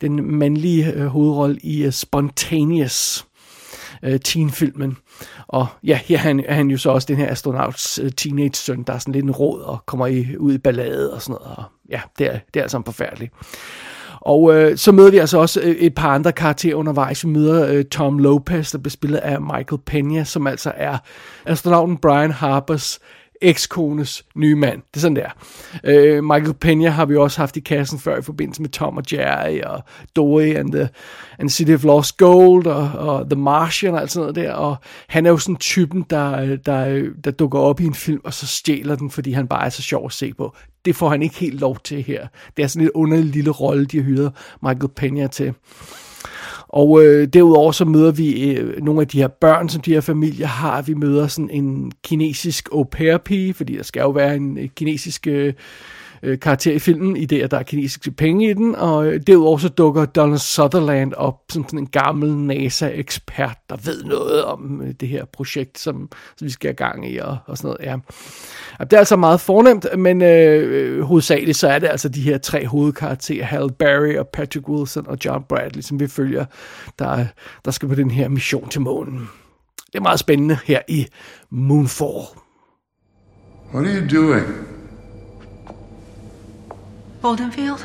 den 0.00 0.38
mandlige 0.38 0.92
øh, 0.92 1.06
hovedrolle 1.06 1.58
i 1.62 1.86
uh, 1.86 1.92
Spontaneous 1.92 3.26
øh, 4.02 4.20
teenfilmen. 4.20 4.96
Og 5.48 5.66
ja, 5.84 6.00
her 6.04 6.16
er 6.16 6.20
han, 6.20 6.44
er 6.48 6.54
han 6.54 6.70
jo 6.70 6.78
så 6.78 6.90
også 6.90 7.06
den 7.06 7.16
her 7.16 7.30
astronauts 7.30 8.00
uh, 8.02 8.08
teenage-søn, 8.16 8.82
der 8.82 8.92
er 8.92 8.98
sådan 8.98 9.14
lidt 9.14 9.24
en 9.24 9.30
råd 9.30 9.60
og 9.60 9.78
kommer 9.86 10.06
i, 10.06 10.36
ud 10.36 10.52
i 10.54 10.58
ballade 10.58 11.12
og 11.12 11.22
sådan 11.22 11.36
noget. 11.40 11.56
Og 11.58 11.64
ja, 11.90 12.00
det 12.18 12.26
er, 12.26 12.38
det 12.54 12.60
er 12.60 12.62
altså 12.62 12.82
forfærdeligt. 12.84 13.32
Og 14.24 14.54
øh, 14.54 14.76
så 14.76 14.92
møder 14.92 15.10
vi 15.10 15.18
altså 15.18 15.38
også 15.38 15.60
øh, 15.60 15.70
et 15.70 15.94
par 15.94 16.14
andre 16.14 16.32
karakterer 16.32 16.74
undervejs. 16.74 17.24
Vi 17.24 17.30
møder 17.30 17.72
øh, 17.72 17.84
Tom 17.84 18.18
Lopez, 18.18 18.72
der 18.72 18.78
bliver 18.78 18.90
spillet 18.90 19.18
af 19.18 19.40
Michael 19.40 19.80
Pena, 19.86 20.24
som 20.24 20.46
altså 20.46 20.72
er 20.76 20.98
astronauten 21.46 21.96
Brian 21.96 22.30
Harpers 22.30 23.00
ekskones 23.42 24.24
nye 24.34 24.54
mand. 24.54 24.82
Det 24.90 24.96
er 24.96 25.00
sådan 25.00 25.16
der. 25.16 25.28
Øh, 25.84 26.24
Michael 26.24 26.54
Pena 26.54 26.88
har 26.88 27.06
vi 27.06 27.16
også 27.16 27.40
haft 27.40 27.56
i 27.56 27.60
kassen 27.60 27.98
før 27.98 28.18
i 28.18 28.22
forbindelse 28.22 28.62
med 28.62 28.70
Tom 28.70 28.96
og 28.96 29.04
Jerry 29.12 29.60
og 29.60 29.82
Dory 30.16 30.54
and 30.54 30.72
the, 30.72 30.88
and 31.38 31.48
the 31.48 31.54
City 31.54 31.72
of 31.72 31.84
Lost 31.84 32.16
Gold 32.16 32.66
og, 32.66 32.90
og 32.92 33.30
The 33.30 33.40
Martian 33.40 33.94
og 33.94 34.00
alt 34.00 34.10
sådan 34.10 34.22
noget 34.22 34.36
der. 34.36 34.52
Og 34.52 34.76
han 35.08 35.26
er 35.26 35.30
jo 35.30 35.38
sådan 35.38 35.56
typen, 35.56 36.06
der, 36.10 36.56
der, 36.56 37.10
der 37.24 37.30
dukker 37.30 37.58
op 37.58 37.80
i 37.80 37.84
en 37.84 37.94
film 37.94 38.20
og 38.24 38.34
så 38.34 38.46
stjæler 38.46 38.96
den, 38.96 39.10
fordi 39.10 39.32
han 39.32 39.48
bare 39.48 39.64
er 39.64 39.70
så 39.70 39.82
sjov 39.82 40.06
at 40.06 40.12
se 40.12 40.32
på. 40.34 40.56
Det 40.84 40.96
får 40.96 41.08
han 41.08 41.22
ikke 41.22 41.36
helt 41.36 41.60
lov 41.60 41.78
til 41.84 42.02
her. 42.02 42.26
Det 42.56 42.62
er 42.62 42.66
sådan 42.66 42.86
en 42.86 42.90
underlig 42.94 43.26
lille 43.26 43.50
rolle, 43.50 43.86
de 43.86 43.96
har 43.96 44.04
hyret 44.04 44.32
Michael 44.62 44.88
Pena 44.96 45.26
til. 45.26 45.54
Og 46.72 47.04
øh, 47.04 47.28
derudover 47.28 47.72
så 47.72 47.84
møder 47.84 48.12
vi 48.12 48.50
øh, 48.50 48.82
nogle 48.82 49.00
af 49.00 49.08
de 49.08 49.20
her 49.20 49.28
børn, 49.28 49.68
som 49.68 49.82
de 49.82 49.92
her 49.92 50.00
familier 50.00 50.46
har. 50.46 50.82
Vi 50.82 50.94
møder 50.94 51.26
sådan 51.26 51.50
en 51.50 51.92
kinesisk 52.04 52.68
au 52.72 52.84
pair 52.84 53.18
pige, 53.18 53.54
fordi 53.54 53.76
der 53.76 53.82
skal 53.82 54.00
jo 54.00 54.10
være 54.10 54.36
en 54.36 54.58
øh, 54.58 54.68
kinesisk 54.76 55.26
øh, 55.26 55.54
øh, 56.22 56.40
karakter 56.40 56.72
i 56.72 56.78
filmen, 56.78 57.16
i 57.16 57.24
det, 57.24 57.42
at 57.42 57.50
der 57.50 57.58
er 57.58 57.62
kinesiske 57.62 58.10
penge 58.10 58.50
i 58.50 58.52
den, 58.52 58.74
og 58.74 59.06
øh, 59.06 59.20
derudover 59.26 59.58
så 59.58 59.68
dukker 59.68 60.04
Donald 60.04 60.38
Sutherland 60.38 61.12
op 61.14 61.40
som 61.52 61.64
sådan 61.64 61.78
en 61.78 61.86
gammel 61.86 62.36
NASA-ekspert, 62.36 63.58
der 63.70 63.76
ved 63.84 64.04
noget 64.04 64.44
om 64.44 64.82
øh, 64.82 64.94
det 65.00 65.08
her 65.08 65.24
projekt, 65.24 65.78
som, 65.78 66.08
som 66.36 66.44
vi 66.44 66.50
skal 66.50 66.68
have 66.68 66.74
gang 66.74 67.10
i, 67.10 67.16
og, 67.16 67.38
og 67.46 67.58
sådan 67.58 67.68
noget, 67.68 67.86
ja. 67.86 67.96
Og 68.78 68.90
det 68.90 68.96
er 68.96 68.98
altså 68.98 69.16
meget 69.16 69.40
fornemt, 69.40 69.86
men 69.98 70.22
øh, 70.22 70.98
øh, 70.98 71.02
hovedsageligt 71.02 71.58
så 71.58 71.68
er 71.68 71.78
det 71.78 71.88
altså 71.88 72.08
de 72.08 72.20
her 72.20 72.38
tre 72.38 72.66
hovedkarakterer, 72.66 73.44
Hal 73.44 73.72
Barry 73.78 74.16
og 74.16 74.28
Patrick 74.28 74.68
Wilson 74.68 75.06
og 75.06 75.18
John 75.24 75.44
Bradley, 75.48 75.82
som 75.82 76.00
vi 76.00 76.06
følger, 76.06 76.44
der, 76.98 77.26
der 77.64 77.70
skal 77.70 77.88
på 77.88 77.94
den 77.94 78.10
her 78.10 78.28
mission 78.28 78.68
til 78.68 78.80
månen. 78.80 79.28
Det 79.86 79.98
er 79.98 80.02
meget 80.02 80.20
spændende 80.20 80.58
her 80.64 80.80
i 80.88 81.06
Moonfall. 81.50 82.24
What 83.74 83.86
are 83.86 84.00
you 84.00 84.20
doing? 84.20 84.71
Boldenfield? 87.22 87.84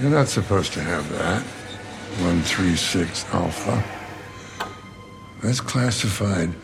You're 0.00 0.10
not 0.10 0.28
supposed 0.28 0.72
to 0.74 0.80
have 0.80 1.08
that. 1.10 1.42
136 2.22 3.26
Alpha. 3.34 3.84
That's 5.42 5.60
classified. 5.60 6.54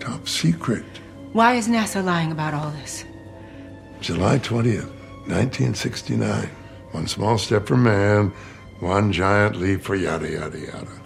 Top 0.00 0.26
secret. 0.26 0.84
Why 1.32 1.54
is 1.54 1.68
NASA 1.68 2.04
lying 2.04 2.32
about 2.32 2.52
all 2.52 2.70
this? 2.70 3.04
July 4.00 4.38
20th, 4.38 4.90
1969. 5.28 6.50
One 6.90 7.06
small 7.06 7.38
step 7.38 7.68
for 7.68 7.76
man, 7.76 8.32
one 8.80 9.12
giant 9.12 9.54
leap 9.54 9.82
for 9.82 9.94
yada, 9.94 10.28
yada, 10.28 10.58
yada. 10.58 11.00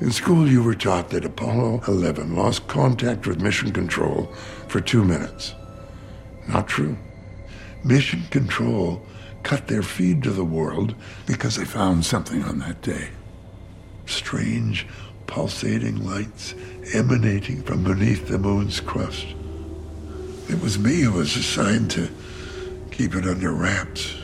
In 0.00 0.12
school, 0.12 0.48
you 0.48 0.62
were 0.62 0.76
taught 0.76 1.10
that 1.10 1.24
Apollo 1.24 1.82
11 1.88 2.36
lost 2.36 2.68
contact 2.68 3.26
with 3.26 3.42
Mission 3.42 3.72
Control 3.72 4.26
for 4.68 4.80
two 4.80 5.02
minutes. 5.04 5.54
Not 6.48 6.68
true. 6.68 6.96
Mission 7.84 8.22
Control 8.30 9.04
cut 9.42 9.68
their 9.68 9.82
feed 9.82 10.22
to 10.22 10.30
the 10.30 10.44
world 10.44 10.94
because 11.26 11.56
they 11.56 11.64
found 11.64 12.04
something 12.04 12.44
on 12.44 12.58
that 12.60 12.82
day. 12.82 13.08
Strange, 14.06 14.86
pulsating 15.26 16.04
lights 16.04 16.54
emanating 16.94 17.62
from 17.62 17.84
beneath 17.84 18.28
the 18.28 18.38
moon's 18.38 18.80
crust. 18.80 19.26
It 20.48 20.60
was 20.60 20.78
me 20.78 21.02
who 21.02 21.12
was 21.12 21.36
assigned 21.36 21.90
to 21.92 22.08
keep 22.90 23.14
it 23.14 23.26
under 23.26 23.52
wraps. 23.52 24.16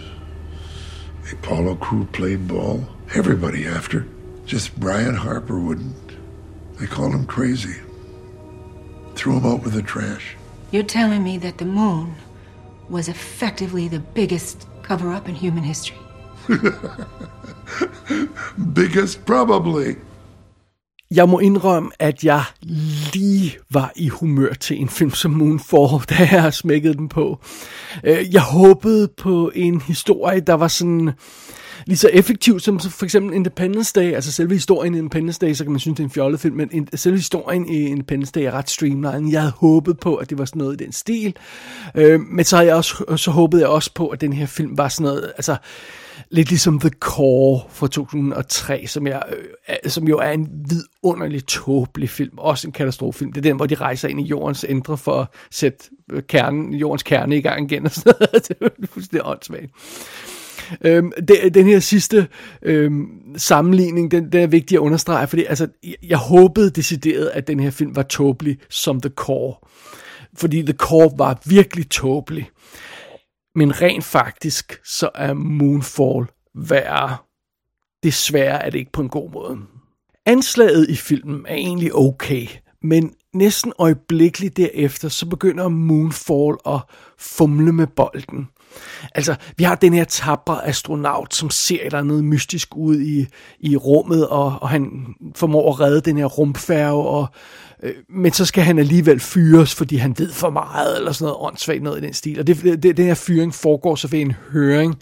The 1.25 1.37
Apollo 1.37 1.77
crew 1.77 2.07
played 2.07 2.49
ball. 2.49 2.85
Everybody 3.15 3.67
after. 3.67 4.07
Just 4.45 4.79
Brian 4.79 5.15
Harper 5.15 5.59
wouldn't. 5.59 5.97
They 6.79 6.87
called 6.87 7.15
him 7.15 7.27
crazy. 7.27 7.81
Threw 9.15 9.39
him 9.39 9.47
out 9.47 9.63
with 9.63 9.75
the 9.75 9.83
trash. 9.83 10.37
You're 10.73 10.83
telling 10.83 11.23
me 11.23 11.39
that 11.39 11.59
the 11.59 11.65
moon 11.65 12.15
was 12.89 13.09
effectively 13.09 13.89
the 13.89 14.01
biggest 14.01 14.67
cover 14.89 15.17
up 15.17 15.29
in 15.29 15.35
human 15.35 15.65
history. 15.65 15.97
Biggest 18.75 19.25
probably. 19.27 19.95
Jeg 21.11 21.29
må 21.29 21.39
indrømme, 21.39 21.91
at 21.99 22.25
jeg 22.25 22.43
lige 23.13 23.57
var 23.71 23.93
i 23.97 24.09
humør 24.09 24.53
til 24.53 24.81
en 24.81 24.89
film 24.89 25.11
som 25.11 25.31
Moonfall, 25.31 26.03
da 26.11 26.29
jeg 26.33 26.55
smækkede 26.55 26.95
den 26.95 27.09
på. 27.09 27.39
Øh, 28.05 28.35
Jeg 28.35 28.43
håbede 28.43 29.09
på 29.17 29.51
en 29.55 29.81
historie, 29.81 30.41
der 30.41 30.55
var 30.55 30.69
sådan 30.69 31.13
lige 31.87 31.97
så 31.97 32.11
effektiv 32.13 32.61
som 32.61 32.81
for 32.81 33.05
eksempel 33.05 33.35
Independence 33.35 33.93
Day. 33.93 34.13
Altså 34.13 34.33
selve 34.33 34.55
historien 34.55 34.95
i 34.95 34.99
Independence 34.99 35.41
Day, 35.41 35.53
så 35.53 35.65
kan 35.65 35.71
man 35.71 35.81
synes, 35.81 35.97
det 35.97 36.03
er 36.03 36.07
en 36.07 36.11
fjollet 36.11 36.41
film, 36.41 36.57
men 36.57 36.89
selve 36.95 37.17
historien 37.17 37.69
i 37.69 37.87
Independence 37.87 38.33
Day 38.33 38.41
er 38.41 38.51
ret 38.51 38.71
streamlined. 38.71 39.33
Jeg 39.33 39.41
havde 39.41 39.53
håbet 39.57 39.99
på, 39.99 40.15
at 40.15 40.31
det 40.31 40.39
var 40.39 40.45
sådan 40.45 40.59
noget 40.59 40.81
i 40.81 40.85
den 40.85 40.93
stil. 40.93 41.37
Øh, 41.95 42.21
Men 42.21 42.45
så, 42.45 42.57
havde 42.57 42.69
jeg 42.69 42.77
også, 42.77 43.17
så 43.17 43.31
håbede 43.31 43.63
jeg 43.63 43.69
også 43.69 43.91
på, 43.95 44.09
at 44.09 44.21
den 44.21 44.33
her 44.33 44.47
film 44.47 44.79
var 44.79 44.89
sådan 44.89 45.05
noget, 45.05 45.33
altså 45.37 45.57
lidt 46.31 46.49
ligesom 46.49 46.81
The 46.81 46.91
Core 47.01 47.61
fra 47.71 47.89
2003, 47.89 48.87
som, 48.87 49.07
jeg, 49.07 49.23
øh, 49.69 49.91
som 49.91 50.09
jo 50.09 50.19
er 50.19 50.31
en 50.31 50.49
vidunderlig 50.71 51.47
tåbelig 51.47 52.11
film, 52.11 52.39
også 52.39 52.69
en 52.69 52.73
katastrofefilm. 52.73 53.33
Det 53.33 53.41
er 53.41 53.43
den, 53.51 53.57
hvor 53.57 53.67
de 53.67 53.75
rejser 53.75 54.09
ind 54.09 54.21
i 54.21 54.25
jordens 54.25 54.65
indre 54.65 54.99
for 54.99 55.21
at 55.21 55.27
sætte 55.51 55.85
øh, 56.13 56.23
kernen, 56.29 56.75
jordens 56.75 57.03
kerne 57.03 57.37
i 57.37 57.41
gang 57.41 57.73
igen. 57.73 57.85
Og 57.85 57.91
sådan 57.91 58.15
noget. 58.21 58.49
det 58.49 58.57
er 58.61 58.87
fuldstændig 58.87 59.27
åndssvagt. 59.27 59.71
Øhm, 60.85 61.13
det, 61.29 61.55
den 61.55 61.67
her 61.67 61.81
sidste 61.81 62.29
øhm, 62.63 63.09
sammenligning, 63.37 64.11
den, 64.11 64.33
den 64.33 64.43
er 64.43 64.47
vigtig 64.47 64.77
at 64.77 64.81
understrege, 64.81 65.27
fordi 65.27 65.45
altså, 65.45 65.69
jeg, 65.85 65.95
jeg 66.03 66.19
håbede 66.19 66.71
decideret, 66.71 67.27
at 67.27 67.47
den 67.47 67.61
her 67.61 67.71
film 67.71 67.97
var 67.97 68.03
tåbelig 68.03 68.59
som 68.71 69.01
The 69.01 69.11
Core. 69.11 69.55
Fordi 70.37 70.63
The 70.63 70.73
Core 70.73 71.11
var 71.19 71.41
virkelig 71.45 71.91
tåbelig. 71.91 72.51
Men 73.55 73.83
rent 73.83 74.05
faktisk, 74.05 74.81
så 74.85 75.11
er 75.15 75.33
Moonfall 75.33 76.27
værre. 76.55 77.17
Desværre 78.03 78.63
er 78.63 78.71
det 78.71 78.79
ikke 78.79 78.93
på 78.93 79.03
en 79.03 79.09
god 79.09 79.31
måde. 79.31 79.59
Anslaget 80.27 80.89
i 80.89 80.97
filmen 80.97 81.47
er 81.49 81.55
egentlig 81.55 81.95
okay, 81.95 82.47
men 82.83 83.15
næsten 83.35 83.73
øjeblikkeligt 83.79 84.57
derefter, 84.57 85.09
så 85.09 85.27
begynder 85.27 85.69
Moonfall 85.69 86.57
at 86.67 86.81
fumle 87.19 87.73
med 87.73 87.87
bolden. 87.87 88.49
Altså, 89.15 89.35
vi 89.57 89.65
har 89.65 89.75
den 89.75 89.93
her 89.93 90.05
tabre 90.05 90.67
astronaut, 90.67 91.35
som 91.35 91.51
ser 91.51 91.75
et 91.75 91.87
eller 91.87 91.99
andet 91.99 92.25
mystisk 92.25 92.77
ud 92.77 93.01
i, 93.01 93.27
i 93.61 93.77
rummet, 93.77 94.29
og, 94.29 94.59
og 94.61 94.69
han 94.69 95.07
formår 95.37 95.73
at 95.73 95.81
redde 95.81 96.01
den 96.01 96.17
her 96.17 96.25
rumfærge, 96.25 97.09
og, 97.09 97.27
øh, 97.83 97.95
men 98.09 98.33
så 98.33 98.45
skal 98.45 98.65
han 98.65 98.79
alligevel 98.79 99.21
fyres, 99.21 99.75
fordi 99.75 99.97
han 99.97 100.15
ved 100.19 100.33
for 100.33 100.51
meget, 100.51 100.97
eller 100.97 101.13
sådan 101.13 101.25
noget 101.25 101.49
åndssvagt 101.49 101.83
noget 101.83 102.03
i 102.03 102.07
den 102.07 102.15
stil. 102.15 102.41
Og 102.41 102.47
det, 102.47 102.83
det, 102.83 102.97
den 102.97 103.07
her 103.07 103.15
fyring 103.15 103.55
foregår 103.55 103.95
så 103.95 104.09
ved 104.09 104.21
en 104.21 104.35
høring, 104.53 104.95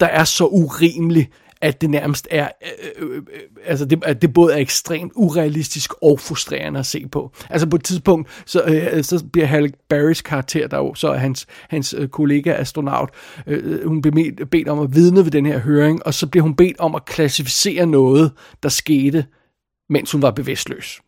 der 0.00 0.06
er 0.06 0.24
så 0.24 0.46
urimelig, 0.46 1.28
at 1.64 1.80
det 1.80 1.90
nærmest 1.90 2.28
er, 2.30 2.48
øh 2.62 3.08
øh, 3.08 3.10
øh, 3.10 3.16
øh, 3.16 3.22
altså 3.64 3.84
det, 3.84 4.04
at 4.04 4.22
det 4.22 4.32
både 4.32 4.54
er 4.54 4.58
ekstremt 4.58 5.12
urealistisk 5.14 5.92
og 6.02 6.20
frustrerende 6.20 6.80
at 6.80 6.86
se 6.86 7.08
på. 7.08 7.32
Altså 7.50 7.66
på 7.68 7.76
et 7.76 7.84
tidspunkt, 7.84 8.42
så, 8.46 8.62
øh, 8.64 9.04
så 9.04 9.24
bliver 9.32 9.46
Halle 9.46 9.72
Barrys 9.88 10.22
karakter, 10.22 10.68
der 10.68 10.76
jo 10.76 10.94
så 10.94 11.08
er 11.08 11.16
hans, 11.16 11.46
hans 11.68 11.94
øh, 11.98 12.08
kollega 12.08 12.52
astronaut, 12.52 13.10
øh, 13.46 13.88
hun 13.88 14.02
bliver 14.02 14.46
bedt 14.50 14.68
om 14.68 14.78
at 14.78 14.94
vidne 14.94 15.24
ved 15.24 15.30
den 15.30 15.46
her 15.46 15.58
høring, 15.58 16.06
og 16.06 16.14
så 16.14 16.26
bliver 16.26 16.42
hun 16.42 16.56
bedt 16.56 16.78
om 16.78 16.94
at 16.94 17.04
klassificere 17.04 17.86
noget, 17.86 18.32
der 18.62 18.68
skete, 18.68 19.26
mens 19.88 20.12
hun 20.12 20.22
var 20.22 20.30
bevidstløs. 20.30 21.00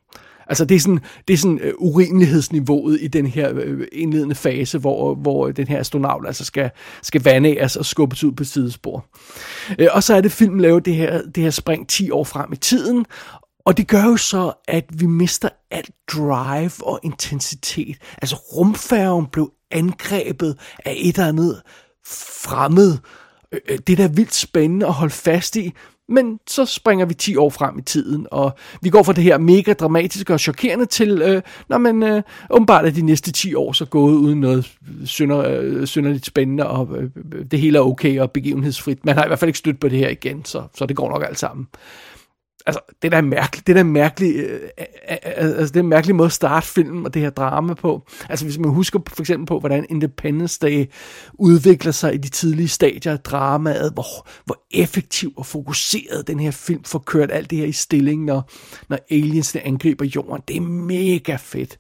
Altså 0.46 0.64
det 0.64 0.74
er 0.74 0.80
sådan, 0.80 1.00
det 1.28 1.34
er 1.34 1.38
sådan 1.38 1.58
øh, 1.58 1.74
uh, 1.78 1.94
urimelighedsniveauet 1.94 2.98
i 3.00 3.06
den 3.06 3.26
her 3.26 3.52
uh, 3.52 3.80
indledende 3.92 4.34
fase, 4.34 4.78
hvor, 4.78 5.14
hvor 5.14 5.50
den 5.50 5.68
her 5.68 5.80
astronaut 5.80 6.26
altså 6.26 6.44
skal, 6.44 6.70
skal 7.02 7.22
vandæres 7.24 7.76
og 7.76 7.86
skubbes 7.86 8.24
ud 8.24 8.32
på 8.32 8.44
sidespor. 8.44 9.06
Uh, 9.70 9.86
og 9.92 10.02
så 10.02 10.14
er 10.14 10.20
det, 10.20 10.32
filmen 10.32 10.60
laver 10.60 10.80
det 10.80 10.94
her, 10.94 11.22
det 11.22 11.42
her 11.42 11.50
spring 11.50 11.88
10 11.88 12.10
år 12.10 12.24
frem 12.24 12.52
i 12.52 12.56
tiden, 12.56 13.06
og 13.66 13.76
det 13.76 13.88
gør 13.88 14.04
jo 14.04 14.16
så, 14.16 14.52
at 14.68 14.84
vi 15.00 15.06
mister 15.06 15.48
alt 15.70 15.90
drive 16.08 16.70
og 16.82 17.00
intensitet. 17.02 17.96
Altså 18.22 18.36
rumfærgen 18.36 19.26
blev 19.26 19.52
angrebet 19.70 20.58
af 20.84 20.94
et 20.96 21.16
eller 21.16 21.28
andet 21.28 21.62
fremmed. 22.06 22.98
Det 23.86 23.90
er 23.90 23.96
da 23.96 24.06
vildt 24.06 24.34
spændende 24.34 24.86
at 24.86 24.92
holde 24.92 25.14
fast 25.14 25.56
i, 25.56 25.72
men 26.08 26.38
så 26.46 26.64
springer 26.64 27.06
vi 27.06 27.14
10 27.14 27.36
år 27.36 27.50
frem 27.50 27.78
i 27.78 27.82
tiden, 27.82 28.26
og 28.30 28.56
vi 28.82 28.90
går 28.90 29.02
fra 29.02 29.12
det 29.12 29.24
her 29.24 29.38
mega 29.38 29.72
dramatiske 29.72 30.32
og 30.32 30.40
chokerende 30.40 30.86
til, 30.86 31.22
øh, 31.22 31.42
når 31.68 31.78
man 31.78 32.02
øh, 32.02 32.22
åbenbart 32.50 32.86
er 32.86 32.90
de 32.90 33.02
næste 33.02 33.32
10 33.32 33.54
år 33.54 33.72
så 33.72 33.84
gået 33.84 34.14
uden 34.14 34.40
noget 34.40 34.76
synder, 35.04 35.60
øh, 35.60 35.86
synderligt 35.86 36.26
spændende, 36.26 36.66
og 36.66 36.96
øh, 36.96 37.10
øh, 37.34 37.44
det 37.50 37.60
hele 37.60 37.78
er 37.78 37.82
okay 37.82 38.20
og 38.20 38.30
begivenhedsfrit. 38.30 39.04
Man 39.04 39.16
har 39.16 39.24
i 39.24 39.26
hvert 39.26 39.38
fald 39.38 39.48
ikke 39.48 39.58
stødt 39.58 39.80
på 39.80 39.88
det 39.88 39.98
her 39.98 40.08
igen, 40.08 40.44
så, 40.44 40.62
så 40.74 40.86
det 40.86 40.96
går 40.96 41.10
nok 41.10 41.24
alt 41.26 41.38
sammen 41.38 41.66
altså, 42.66 42.80
det 43.02 43.12
der 43.12 43.20
da 43.20 43.26
mærkeligt, 43.26 43.66
det 43.66 43.74
der 43.74 43.80
er 43.80 43.84
mærkeligt, 43.84 44.36
øh, 44.36 44.52
øh, 44.52 44.58
øh, 45.10 45.16
øh, 45.26 45.58
altså, 45.58 45.66
det 45.66 45.76
er 45.76 45.80
en 45.80 45.88
mærkelig 45.88 46.16
måde 46.16 46.26
at 46.26 46.32
starte 46.32 46.66
filmen 46.66 47.06
og 47.06 47.14
det 47.14 47.22
her 47.22 47.30
drama 47.30 47.74
på. 47.74 48.02
Altså, 48.28 48.44
hvis 48.44 48.58
man 48.58 48.70
husker 48.70 48.98
for 49.08 49.22
eksempel 49.22 49.46
på, 49.46 49.60
hvordan 49.60 49.86
Independence 49.90 50.58
Day 50.62 50.84
udvikler 51.34 51.92
sig 51.92 52.14
i 52.14 52.16
de 52.16 52.28
tidlige 52.28 52.68
stadier 52.68 53.12
af 53.12 53.18
dramaet, 53.18 53.92
hvor, 53.92 54.28
hvor 54.44 54.58
effektiv 54.70 55.32
og 55.36 55.46
fokuseret 55.46 56.26
den 56.26 56.40
her 56.40 56.50
film 56.50 56.84
får 56.84 56.98
kørt 56.98 57.30
alt 57.32 57.50
det 57.50 57.58
her 57.58 57.66
i 57.66 57.72
stilling, 57.72 58.24
når, 58.24 58.50
når 58.88 58.98
aliensene 59.10 59.66
angriber 59.66 60.04
jorden. 60.04 60.42
Det 60.48 60.56
er 60.56 60.60
mega 60.60 61.36
fedt. 61.36 61.78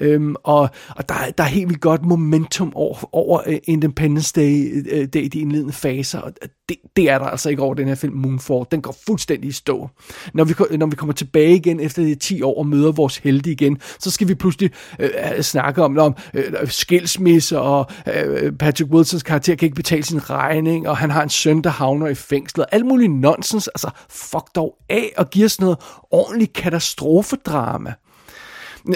Øhm, 0.00 0.36
og 0.42 0.68
og 0.96 1.08
der, 1.08 1.14
der 1.38 1.44
er 1.44 1.48
helt 1.48 1.68
vildt 1.68 1.80
godt 1.80 2.04
momentum 2.04 2.72
over, 2.74 3.14
over 3.14 3.40
øh, 3.46 3.58
Independence 3.64 4.32
Day, 4.36 4.84
øh, 4.90 5.08
Day, 5.08 5.28
de 5.32 5.38
indledende 5.38 5.72
faser, 5.72 6.20
og 6.20 6.32
det, 6.68 6.76
det 6.96 7.10
er 7.10 7.18
der 7.18 7.26
altså 7.26 7.50
ikke 7.50 7.62
over 7.62 7.74
den 7.74 7.88
her 7.88 7.94
film 7.94 8.14
Moonfall. 8.14 8.64
Den 8.70 8.82
går 8.82 8.96
fuldstændig 9.06 9.48
i 9.48 9.52
stå. 9.52 9.88
Når 10.34 10.44
vi, 10.44 10.54
når 10.76 10.86
vi 10.86 10.96
kommer 10.96 11.12
tilbage 11.12 11.56
igen 11.56 11.80
efter 11.80 12.02
de 12.02 12.14
10 12.14 12.42
år 12.42 12.58
og 12.58 12.66
møder 12.66 12.92
vores 12.92 13.16
helte 13.16 13.50
igen, 13.50 13.78
så 13.98 14.10
skal 14.10 14.28
vi 14.28 14.34
pludselig 14.34 14.70
øh, 14.98 15.42
snakke 15.42 15.82
om, 15.82 15.98
om 15.98 16.16
øh, 16.34 16.44
skilsmisse, 16.64 17.60
og 17.60 17.86
øh, 18.14 18.52
Patrick 18.52 18.90
Wilsons 18.90 19.22
karakter 19.22 19.54
kan 19.54 19.66
ikke 19.66 19.76
betale 19.76 20.02
sin 20.02 20.30
regning, 20.30 20.88
og 20.88 20.96
han 20.96 21.10
har 21.10 21.22
en 21.22 21.28
søn, 21.28 21.62
der 21.62 21.70
havner 21.70 22.06
i 22.06 22.14
fængslet. 22.14 22.66
Alt 22.72 22.86
muligt 22.86 23.12
nonsens. 23.12 23.68
Altså, 23.68 23.90
fuck 24.08 24.44
dog 24.54 24.76
af 24.90 25.12
og 25.16 25.30
giver 25.30 25.46
os 25.46 25.60
noget 25.60 25.78
ordentligt 26.10 26.52
katastrofedrama. 26.52 27.94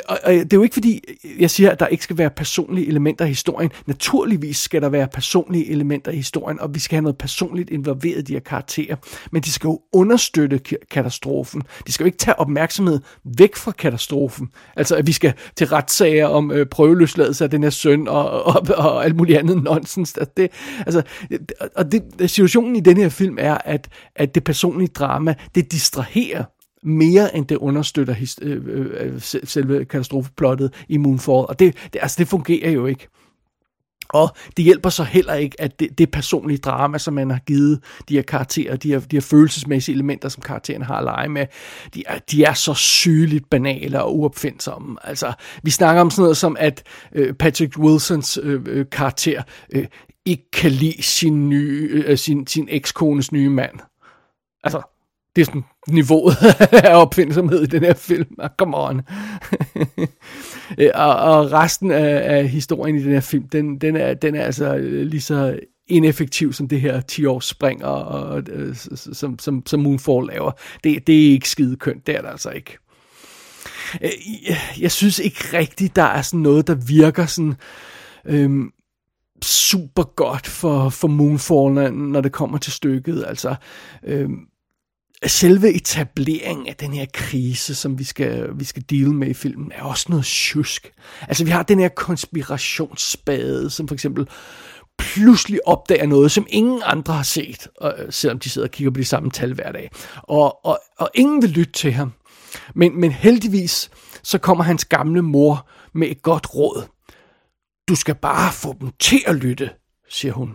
Og, 0.08 0.18
og 0.24 0.32
det 0.32 0.52
er 0.52 0.56
jo 0.56 0.62
ikke 0.62 0.74
fordi, 0.74 1.00
jeg 1.38 1.50
siger, 1.50 1.70
at 1.70 1.80
der 1.80 1.86
ikke 1.86 2.04
skal 2.04 2.18
være 2.18 2.30
personlige 2.30 2.86
elementer 2.86 3.24
i 3.24 3.28
historien. 3.28 3.70
Naturligvis 3.86 4.56
skal 4.56 4.82
der 4.82 4.88
være 4.88 5.08
personlige 5.08 5.70
elementer 5.70 6.12
i 6.12 6.16
historien, 6.16 6.60
og 6.60 6.74
vi 6.74 6.78
skal 6.78 6.96
have 6.96 7.02
noget 7.02 7.18
personligt 7.18 7.70
involveret 7.70 8.18
i 8.18 8.22
de 8.22 8.32
her 8.32 8.40
karakterer. 8.40 8.96
Men 9.32 9.42
de 9.42 9.52
skal 9.52 9.68
jo 9.68 9.80
understøtte 9.92 10.58
katastrofen. 10.90 11.62
De 11.86 11.92
skal 11.92 12.04
jo 12.04 12.06
ikke 12.06 12.18
tage 12.18 12.38
opmærksomhed 12.38 13.00
væk 13.24 13.56
fra 13.56 13.72
katastrofen. 13.72 14.48
Altså, 14.76 14.96
at 14.96 15.06
vi 15.06 15.12
skal 15.12 15.32
til 15.56 15.66
retssager 15.66 16.26
om 16.26 16.50
øh, 16.50 16.66
prøveløsladelse 16.66 17.44
af 17.44 17.50
den 17.50 17.62
her 17.62 17.70
søn 17.70 18.08
og, 18.08 18.42
og, 18.46 18.66
og 18.76 19.04
alt 19.04 19.16
muligt 19.16 19.38
andet 19.38 19.62
nonsens. 19.62 20.16
At 20.18 20.36
det, 20.36 20.50
altså, 20.86 21.02
og 21.76 21.92
det, 21.92 22.30
situationen 22.30 22.76
i 22.76 22.80
den 22.80 22.96
her 22.96 23.08
film 23.08 23.36
er, 23.40 23.58
at, 23.64 23.88
at 24.16 24.34
det 24.34 24.44
personlige 24.44 24.88
drama, 24.88 25.34
det 25.54 25.72
distraherer 25.72 26.44
mere 26.82 27.36
end 27.36 27.46
det 27.46 27.56
understøtter 27.56 28.14
his, 28.14 28.38
øh, 28.42 28.62
øh, 28.66 28.86
øh 29.00 29.20
selve 29.20 29.84
katastrofeplottet 29.84 30.84
i 30.88 30.96
Moonfall. 30.96 31.46
Og 31.48 31.58
det, 31.58 31.76
det, 31.92 31.98
altså, 32.02 32.16
det 32.18 32.28
fungerer 32.28 32.70
jo 32.70 32.86
ikke. 32.86 33.08
Og 34.08 34.36
det 34.56 34.64
hjælper 34.64 34.90
så 34.90 35.04
heller 35.04 35.34
ikke, 35.34 35.60
at 35.60 35.80
det, 35.80 35.98
det 35.98 36.10
personlige 36.10 36.58
drama, 36.58 36.98
som 36.98 37.14
man 37.14 37.30
har 37.30 37.38
givet 37.38 37.80
de 38.08 38.14
her 38.14 38.22
karakterer, 38.22 38.76
de 38.76 38.88
her, 38.88 39.00
de 39.00 39.16
her 39.16 39.20
følelsesmæssige 39.20 39.94
elementer, 39.94 40.28
som 40.28 40.42
karaktererne 40.42 40.84
har 40.84 40.96
at 40.96 41.04
lege 41.04 41.28
med, 41.28 41.46
de 41.94 42.02
er, 42.06 42.18
de 42.18 42.44
er 42.44 42.52
så 42.52 42.74
sygeligt 42.74 43.50
banale 43.50 44.02
og 44.02 44.18
uopfindsomme. 44.18 44.96
Altså, 45.04 45.32
vi 45.62 45.70
snakker 45.70 46.00
om 46.00 46.10
sådan 46.10 46.22
noget 46.22 46.36
som, 46.36 46.56
at 46.60 46.82
øh, 47.12 47.34
Patrick 47.34 47.78
Wilsons 47.78 48.38
øh, 48.42 48.62
øh, 48.66 48.86
karakter 48.92 49.42
øh, 49.74 49.86
ikke 50.24 50.50
kan 50.50 50.70
lide 50.70 51.02
sin, 51.02 51.48
nye, 51.48 52.04
øh, 52.06 52.18
sin, 52.18 52.46
sin 52.46 52.68
ekskones 52.70 53.32
nye 53.32 53.50
mand. 53.50 53.78
Altså, 54.64 54.97
det 55.38 55.42
er 55.42 55.46
sådan 55.46 55.64
niveauet 55.88 56.36
af 56.84 57.02
opfindsomhed 57.02 57.62
i 57.62 57.66
den 57.66 57.82
her 57.82 57.94
film. 57.94 58.34
Ah, 58.38 58.50
come 58.58 58.76
on. 58.76 59.00
Øh, 60.78 60.90
og, 60.94 61.16
og 61.16 61.52
resten 61.52 61.90
af, 61.90 62.36
af 62.36 62.48
historien 62.48 62.96
i 62.96 63.02
den 63.02 63.12
her 63.12 63.20
film, 63.20 63.48
den, 63.48 63.78
den, 63.78 63.96
er, 63.96 64.14
den 64.14 64.34
er 64.34 64.42
altså 64.42 64.78
lige 64.78 65.20
så 65.20 65.58
ineffektiv 65.86 66.52
som 66.52 66.68
det 66.68 66.80
her 66.80 67.00
10 67.00 67.24
års 67.24 67.44
spring, 67.44 67.84
og, 67.84 68.04
og, 68.04 68.42
som, 68.94 69.38
som, 69.38 69.62
som 69.66 69.80
Moonfall 69.80 70.26
laver. 70.26 70.50
Det, 70.84 71.06
det 71.06 71.26
er 71.26 71.30
ikke 71.30 71.48
skide 71.48 71.76
kønt, 71.76 72.06
det 72.06 72.16
er 72.16 72.20
det 72.20 72.28
altså 72.28 72.50
ikke. 72.50 72.78
Øh, 74.02 74.10
jeg 74.80 74.92
synes 74.92 75.18
ikke 75.18 75.44
rigtigt, 75.52 75.96
der 75.96 76.02
er 76.02 76.22
sådan 76.22 76.40
noget, 76.40 76.66
der 76.66 76.74
virker 76.74 77.26
sådan... 77.26 77.54
Øhm, 78.24 78.70
super 79.42 80.02
godt 80.02 80.46
for, 80.46 80.88
for 80.88 81.08
Moonfall, 81.08 81.92
når 81.92 82.20
det 82.20 82.32
kommer 82.32 82.58
til 82.58 82.72
stykket. 82.72 83.24
Altså, 83.26 83.54
øhm, 84.04 84.38
selve 85.26 85.74
etableringen 85.74 86.66
af 86.66 86.76
den 86.76 86.92
her 86.92 87.06
krise, 87.14 87.74
som 87.74 87.98
vi 87.98 88.04
skal, 88.04 88.50
vi 88.54 88.64
skal 88.64 88.82
deal 88.82 89.10
med 89.10 89.28
i 89.28 89.34
filmen, 89.34 89.72
er 89.74 89.82
også 89.82 90.06
noget 90.08 90.24
tjusk. 90.24 90.92
Altså, 91.20 91.44
vi 91.44 91.50
har 91.50 91.62
den 91.62 91.78
her 91.78 91.88
konspirationsspade, 91.88 93.70
som 93.70 93.88
for 93.88 93.94
eksempel 93.94 94.28
pludselig 94.98 95.68
opdager 95.68 96.06
noget, 96.06 96.32
som 96.32 96.46
ingen 96.48 96.82
andre 96.84 97.14
har 97.14 97.22
set, 97.22 97.68
og, 97.76 97.94
øh, 97.98 98.12
selvom 98.12 98.38
de 98.38 98.50
sidder 98.50 98.68
og 98.68 98.72
kigger 98.72 98.90
på 98.90 99.00
de 99.00 99.04
samme 99.04 99.30
tal 99.30 99.54
hver 99.54 99.72
dag. 99.72 99.90
Og, 100.22 100.66
og, 100.66 100.80
og 100.98 101.10
ingen 101.14 101.42
vil 101.42 101.50
lytte 101.50 101.72
til 101.72 101.92
ham. 101.92 102.12
Men, 102.74 103.00
men 103.00 103.12
heldigvis, 103.12 103.90
så 104.22 104.38
kommer 104.38 104.64
hans 104.64 104.84
gamle 104.84 105.22
mor 105.22 105.68
med 105.94 106.08
et 106.08 106.22
godt 106.22 106.54
råd. 106.54 106.82
Du 107.88 107.94
skal 107.94 108.14
bare 108.14 108.52
få 108.52 108.76
dem 108.80 108.90
til 108.98 109.22
at 109.26 109.34
lytte, 109.34 109.70
siger 110.08 110.32
hun. 110.32 110.54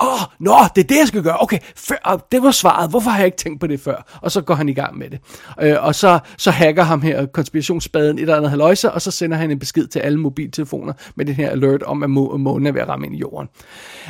Åh, 0.00 0.12
oh, 0.12 0.20
nå, 0.38 0.54
det 0.74 0.84
er 0.84 0.86
det, 0.88 0.98
jeg 0.98 1.08
skal 1.08 1.22
gøre. 1.22 1.36
Okay, 1.40 1.58
før, 1.76 2.26
det 2.32 2.42
var 2.42 2.50
svaret. 2.50 2.90
Hvorfor 2.90 3.10
har 3.10 3.18
jeg 3.18 3.26
ikke 3.26 3.38
tænkt 3.38 3.60
på 3.60 3.66
det 3.66 3.80
før? 3.80 4.18
Og 4.22 4.32
så 4.32 4.40
går 4.40 4.54
han 4.54 4.68
i 4.68 4.72
gang 4.72 4.98
med 4.98 5.10
det. 5.10 5.20
Øh, 5.60 5.76
og 5.80 5.94
så, 5.94 6.18
så 6.38 6.50
hacker 6.50 6.82
ham 6.82 7.02
her 7.02 7.26
konspirationsspaden 7.26 8.18
et 8.18 8.22
eller 8.22 8.36
andet 8.36 8.50
haløjse, 8.50 8.92
og 8.92 9.02
så 9.02 9.10
sender 9.10 9.36
han 9.36 9.50
en 9.50 9.58
besked 9.58 9.86
til 9.86 9.98
alle 9.98 10.20
mobiltelefoner 10.20 10.92
med 11.14 11.24
den 11.24 11.34
her 11.34 11.50
alert 11.50 11.82
om, 11.82 12.02
at 12.02 12.10
må, 12.10 12.36
månen 12.36 12.66
er 12.66 12.72
ved 12.72 12.80
at 12.80 12.88
ramme 12.88 13.06
ind 13.06 13.14
i 13.14 13.18
jorden. 13.18 13.48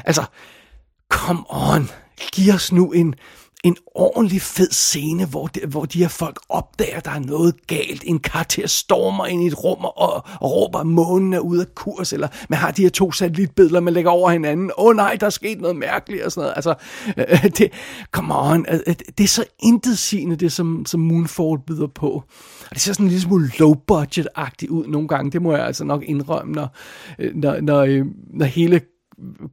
Altså, 0.04 0.24
come 1.10 1.42
on. 1.48 1.90
Giv 2.32 2.54
os 2.54 2.72
nu 2.72 2.92
en, 2.92 3.14
en 3.64 3.76
ordentlig 3.94 4.42
fed 4.42 4.70
scene, 4.70 5.26
hvor 5.26 5.46
de, 5.46 5.60
hvor 5.66 5.84
de 5.84 5.98
her 5.98 6.08
folk 6.08 6.40
opdager, 6.48 6.96
at 6.96 7.04
der 7.04 7.10
er 7.10 7.18
noget 7.18 7.66
galt. 7.66 8.02
En 8.06 8.18
karakter 8.18 8.66
stormer 8.66 9.26
ind 9.26 9.42
i 9.42 9.46
et 9.46 9.64
rum 9.64 9.84
og, 9.84 10.24
og 10.40 10.52
råber, 10.52 10.78
at 10.78 10.86
månen 10.86 11.32
er 11.32 11.38
ude 11.38 11.60
af 11.60 11.74
kurs, 11.74 12.12
eller 12.12 12.28
man 12.48 12.58
har 12.58 12.70
de 12.70 12.82
her 12.82 12.90
to 12.90 13.12
satellitbilleder, 13.12 13.80
man 13.80 13.92
lægger 13.92 14.10
over 14.10 14.30
hinanden. 14.30 14.70
Åh 14.78 14.86
oh, 14.86 14.96
nej, 14.96 15.16
der 15.20 15.26
er 15.26 15.30
sket 15.30 15.60
noget 15.60 15.76
mærkeligt 15.76 16.22
og 16.22 16.32
sådan 16.32 16.42
noget. 16.42 16.54
Altså, 16.56 16.74
øh, 17.16 17.50
det, 17.58 17.72
come 18.12 18.34
on, 18.38 18.66
øh, 18.68 18.80
øh 18.86 18.94
det 19.18 19.24
er 19.24 19.28
så 19.28 19.44
intetsigende, 19.62 20.36
det 20.36 20.52
som, 20.52 20.86
som 20.86 21.00
Moonfall 21.00 21.58
byder 21.66 21.86
på. 21.86 22.10
Og 22.70 22.74
det 22.74 22.80
ser 22.80 22.92
sådan 22.92 23.06
en 23.06 23.10
lille 23.10 23.22
smule 23.22 23.50
low-budget-agtigt 23.58 24.70
ud 24.70 24.86
nogle 24.86 25.08
gange, 25.08 25.30
det 25.30 25.42
må 25.42 25.52
jeg 25.52 25.66
altså 25.66 25.84
nok 25.84 26.02
indrømme, 26.06 26.52
når, 26.52 26.76
øh, 27.18 27.34
når, 27.34 27.60
når, 27.60 27.80
øh, 27.80 28.04
når 28.34 28.46
hele 28.46 28.80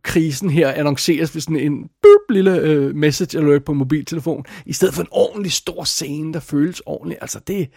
krisen 0.03 0.49
her 0.49 0.71
annonceres 0.71 1.35
ved 1.35 1.41
sådan 1.41 1.59
en 1.59 1.89
boop, 2.01 2.29
lille 2.29 2.57
øh, 2.57 2.95
message 2.95 3.37
alert 3.37 3.63
på 3.63 3.73
mobiltelefon, 3.73 4.45
i 4.65 4.73
stedet 4.73 4.93
for 4.93 5.01
en 5.01 5.07
ordentlig 5.11 5.51
stor 5.51 5.83
scene, 5.83 6.33
der 6.33 6.39
føles 6.39 6.81
ordentligt. 6.85 7.21
Altså 7.21 7.39
det... 7.47 7.69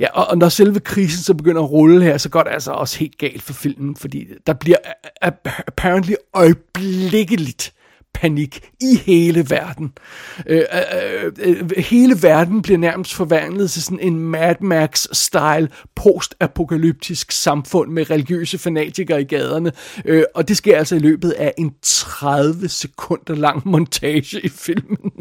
Ja, 0.00 0.06
og, 0.12 0.26
og 0.26 0.38
når 0.38 0.48
selve 0.48 0.80
krisen 0.80 1.22
så 1.22 1.34
begynder 1.34 1.62
at 1.62 1.70
rulle 1.70 2.04
her, 2.04 2.18
så 2.18 2.28
går 2.28 2.42
det 2.42 2.50
altså 2.50 2.72
også 2.72 2.98
helt 2.98 3.18
galt 3.18 3.42
for 3.42 3.52
filmen, 3.52 3.96
fordi 3.96 4.26
der 4.46 4.52
bliver 4.52 4.76
apparently 5.22 6.14
øjeblikkeligt 6.34 7.72
panik 8.14 8.70
i 8.80 8.96
hele 9.06 9.50
verden. 9.50 9.92
Øh, 10.46 10.58
øh, 10.58 11.32
øh, 11.40 11.56
øh, 11.58 11.70
hele 11.76 12.22
verden 12.22 12.62
bliver 12.62 12.78
nærmest 12.78 13.14
forvandlet 13.14 13.70
til 13.70 13.82
sådan 13.82 14.00
en 14.00 14.18
Mad 14.18 14.54
Max-style 14.60 15.66
postapokalyptisk 15.96 17.32
samfund 17.32 17.90
med 17.90 18.10
religiøse 18.10 18.58
fanatikere 18.58 19.20
i 19.20 19.24
gaderne. 19.24 19.72
Øh, 20.04 20.22
og 20.34 20.48
det 20.48 20.56
sker 20.56 20.78
altså 20.78 20.96
i 20.96 20.98
løbet 20.98 21.30
af 21.30 21.54
en 21.58 21.74
30 21.82 22.68
sekunder 22.68 23.34
lang 23.34 23.68
montage 23.68 24.40
i 24.44 24.48
filmen. 24.48 25.12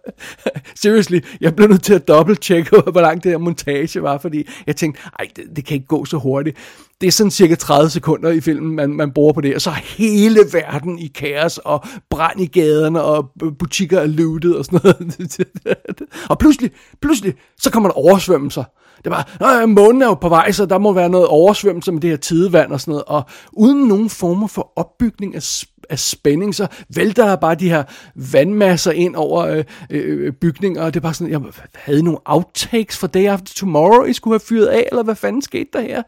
Seriously, 0.82 1.20
jeg 1.40 1.56
blev 1.56 1.68
nødt 1.68 1.82
til 1.82 1.94
at 1.94 2.08
dobbelt-tjekke, 2.08 2.70
hvor 2.70 3.00
lang 3.00 3.22
det 3.24 3.30
her 3.30 3.38
montage 3.38 4.02
var, 4.02 4.18
fordi 4.18 4.48
jeg 4.66 4.76
tænkte, 4.76 5.00
ej, 5.18 5.26
det, 5.36 5.44
det 5.56 5.64
kan 5.64 5.74
ikke 5.74 5.86
gå 5.86 6.04
så 6.04 6.16
hurtigt 6.16 6.56
det 7.00 7.06
er 7.06 7.10
sådan 7.10 7.30
cirka 7.30 7.54
30 7.54 7.90
sekunder 7.90 8.30
i 8.30 8.40
filmen, 8.40 8.76
man, 8.76 8.90
man 8.90 9.12
bruger 9.12 9.32
på 9.32 9.40
det, 9.40 9.54
og 9.54 9.60
så 9.60 9.70
er 9.70 9.74
hele 9.74 10.40
verden 10.52 10.98
i 10.98 11.06
kaos, 11.06 11.58
og 11.58 11.84
brand 12.10 12.40
i 12.40 12.46
gaderne, 12.46 13.02
og 13.02 13.30
butikker 13.58 14.00
er 14.00 14.06
lootet, 14.06 14.56
og 14.56 14.64
sådan 14.64 14.80
noget. 14.82 15.38
og 16.30 16.38
pludselig, 16.38 16.70
pludselig, 17.02 17.34
så 17.58 17.70
kommer 17.70 17.88
der 17.88 17.94
oversvømmelser. 17.94 18.64
Det 19.04 19.10
var, 19.12 19.36
nej, 19.40 19.66
månen 19.66 20.02
er 20.02 20.06
jo 20.06 20.14
på 20.14 20.28
vej, 20.28 20.52
så 20.52 20.66
der 20.66 20.78
må 20.78 20.92
være 20.92 21.08
noget 21.08 21.26
oversvømmelse 21.26 21.92
med 21.92 22.00
det 22.00 22.10
her 22.10 22.16
tidevand 22.16 22.72
og 22.72 22.80
sådan 22.80 22.92
noget. 22.92 23.04
Og 23.04 23.22
uden 23.52 23.88
nogen 23.88 24.10
former 24.10 24.46
for 24.46 24.72
opbygning 24.76 25.34
af, 25.34 25.42
af 25.90 25.98
spænding, 25.98 26.54
så 26.54 26.66
vælter 26.94 27.26
der 27.26 27.36
bare 27.36 27.54
de 27.54 27.68
her 27.68 27.84
vandmasser 28.14 28.92
ind 28.92 29.16
over 29.16 29.46
øh, 29.46 29.64
øh, 29.90 30.26
øh, 30.26 30.32
bygninger. 30.32 30.82
Og 30.82 30.94
det 30.94 31.00
er 31.00 31.02
bare 31.02 31.14
sådan, 31.14 31.32
jeg 31.32 31.40
havde 31.74 32.02
nogle 32.02 32.18
outtakes 32.24 32.98
fra 32.98 33.06
Day 33.06 33.26
After 33.26 33.54
Tomorrow, 33.56 34.04
I 34.04 34.12
skulle 34.12 34.34
have 34.34 34.46
fyret 34.48 34.66
af, 34.66 34.88
eller 34.90 35.02
hvad 35.02 35.14
fanden 35.14 35.42
skete 35.42 35.68
der 35.72 35.80
her? 35.80 36.02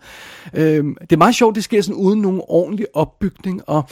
Øh, 0.55 0.85
det 0.85 1.13
er 1.13 1.17
meget 1.17 1.35
sjovt, 1.35 1.55
det 1.55 1.65
sker 1.65 1.83
sådan 1.83 1.95
uden 1.95 2.21
nogen 2.21 2.41
ordentlig 2.49 2.87
opbygning, 2.95 3.69
og 3.69 3.85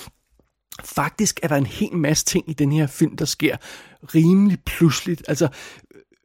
faktisk 0.85 1.41
er 1.43 1.49
der 1.49 1.57
en 1.57 1.67
hel 1.67 1.97
masse 1.97 2.25
ting 2.25 2.51
i 2.51 2.53
den 2.53 2.73
her 2.73 2.87
film, 2.87 3.17
der 3.17 3.25
sker 3.25 3.57
rimelig 4.15 4.59
pludseligt. 4.67 5.23
Altså, 5.29 5.49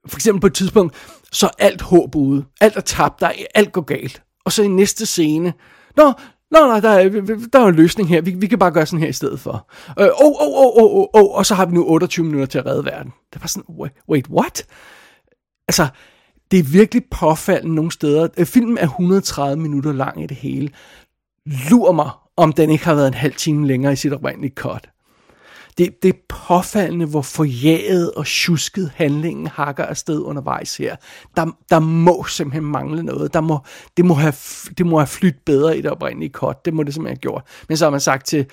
for 0.07 0.17
eksempel 0.17 0.41
på 0.41 0.47
et 0.47 0.53
tidspunkt, 0.53 0.95
så 1.31 1.45
er 1.45 1.65
alt 1.65 1.81
håb 1.81 2.15
ude. 2.15 2.45
Alt 2.61 2.75
er 2.75 2.81
tabt, 2.81 3.19
der 3.19 3.27
er, 3.27 3.33
alt 3.55 3.71
går 3.71 3.81
galt. 3.81 4.21
Og 4.45 4.51
så 4.51 4.63
i 4.63 4.67
næste 4.67 5.05
scene, 5.05 5.53
nå, 5.97 6.13
Nå, 6.51 6.59
nej, 6.67 6.79
der 6.79 6.89
er, 6.89 7.09
der 7.53 7.59
er 7.59 7.67
en 7.67 7.75
løsning 7.75 8.09
her. 8.09 8.21
Vi, 8.21 8.31
vi 8.31 8.47
kan 8.47 8.59
bare 8.59 8.71
gøre 8.71 8.85
sådan 8.85 8.99
her 8.99 9.07
i 9.07 9.13
stedet 9.13 9.39
for. 9.39 9.71
Øh, 9.99 10.05
oh, 10.05 10.31
oh, 10.41 10.65
oh, 10.65 10.83
oh, 10.83 10.99
oh, 10.99 11.05
oh, 11.13 11.37
og 11.37 11.45
så 11.45 11.55
har 11.55 11.65
vi 11.65 11.73
nu 11.73 11.85
28 11.87 12.25
minutter 12.25 12.45
til 12.45 12.59
at 12.59 12.65
redde 12.65 12.85
verden. 12.85 13.13
Det 13.33 13.41
var 13.41 13.47
sådan, 13.47 13.75
wait, 13.79 13.93
wait 14.09 14.27
what? 14.27 14.65
Altså, 15.67 15.87
det 16.51 16.59
er 16.59 16.63
virkelig 16.63 17.03
påfaldende 17.11 17.75
nogle 17.75 17.91
steder. 17.91 18.27
Øh, 18.37 18.45
filmen 18.45 18.77
er 18.77 18.83
130 18.83 19.61
minutter 19.61 19.93
lang 19.93 20.23
i 20.23 20.27
det 20.27 20.37
hele. 20.37 20.69
Lur 21.45 21.91
mig, 21.91 22.09
om 22.37 22.53
den 22.53 22.69
ikke 22.69 22.85
har 22.85 22.95
været 22.95 23.07
en 23.07 23.13
halv 23.13 23.33
time 23.33 23.67
længere 23.67 23.93
i 23.93 23.95
sit 23.95 24.13
oprindelige 24.13 24.53
cut 24.55 24.89
det, 25.77 26.03
det 26.03 26.09
er 26.09 26.19
påfaldende, 26.47 27.05
hvor 27.05 27.21
forjaget 27.21 28.11
og 28.11 28.25
tjusket 28.25 28.91
handlingen 28.95 29.47
hakker 29.47 29.85
afsted 29.85 30.21
undervejs 30.21 30.77
her. 30.77 30.95
Der, 31.35 31.45
der 31.69 31.79
må 31.79 32.23
simpelthen 32.23 32.71
mangle 32.71 33.03
noget. 33.03 33.33
Der 33.33 33.41
må, 33.41 33.59
det, 33.97 34.05
må 34.05 34.13
have, 34.13 34.33
det 34.77 34.85
må 34.85 34.97
have 34.97 35.07
flyttet 35.07 35.41
bedre 35.45 35.77
i 35.77 35.81
det 35.81 35.91
oprindelige 35.91 36.29
kort. 36.29 36.65
Det 36.65 36.73
må 36.73 36.83
det 36.83 36.93
simpelthen 36.93 37.17
have 37.17 37.21
gjort. 37.21 37.43
Men 37.67 37.77
så 37.77 37.85
har 37.85 37.89
man 37.89 37.99
sagt 37.99 38.25
til, 38.25 38.45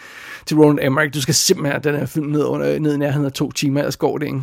til 0.46 0.56
Roland 0.56 0.78
Emmerich, 0.82 1.14
du 1.14 1.20
skal 1.20 1.34
simpelthen 1.34 1.72
have 1.72 1.92
den 1.92 2.00
her 2.00 2.06
film 2.06 2.26
ned, 2.26 2.44
under, 2.44 2.78
ned 2.78 2.94
i 2.94 2.98
nærheden 2.98 3.26
af 3.26 3.32
to 3.32 3.52
timer, 3.52 3.80
ellers 3.80 3.96
går 3.96 4.18
det 4.18 4.26
ikke. 4.26 4.42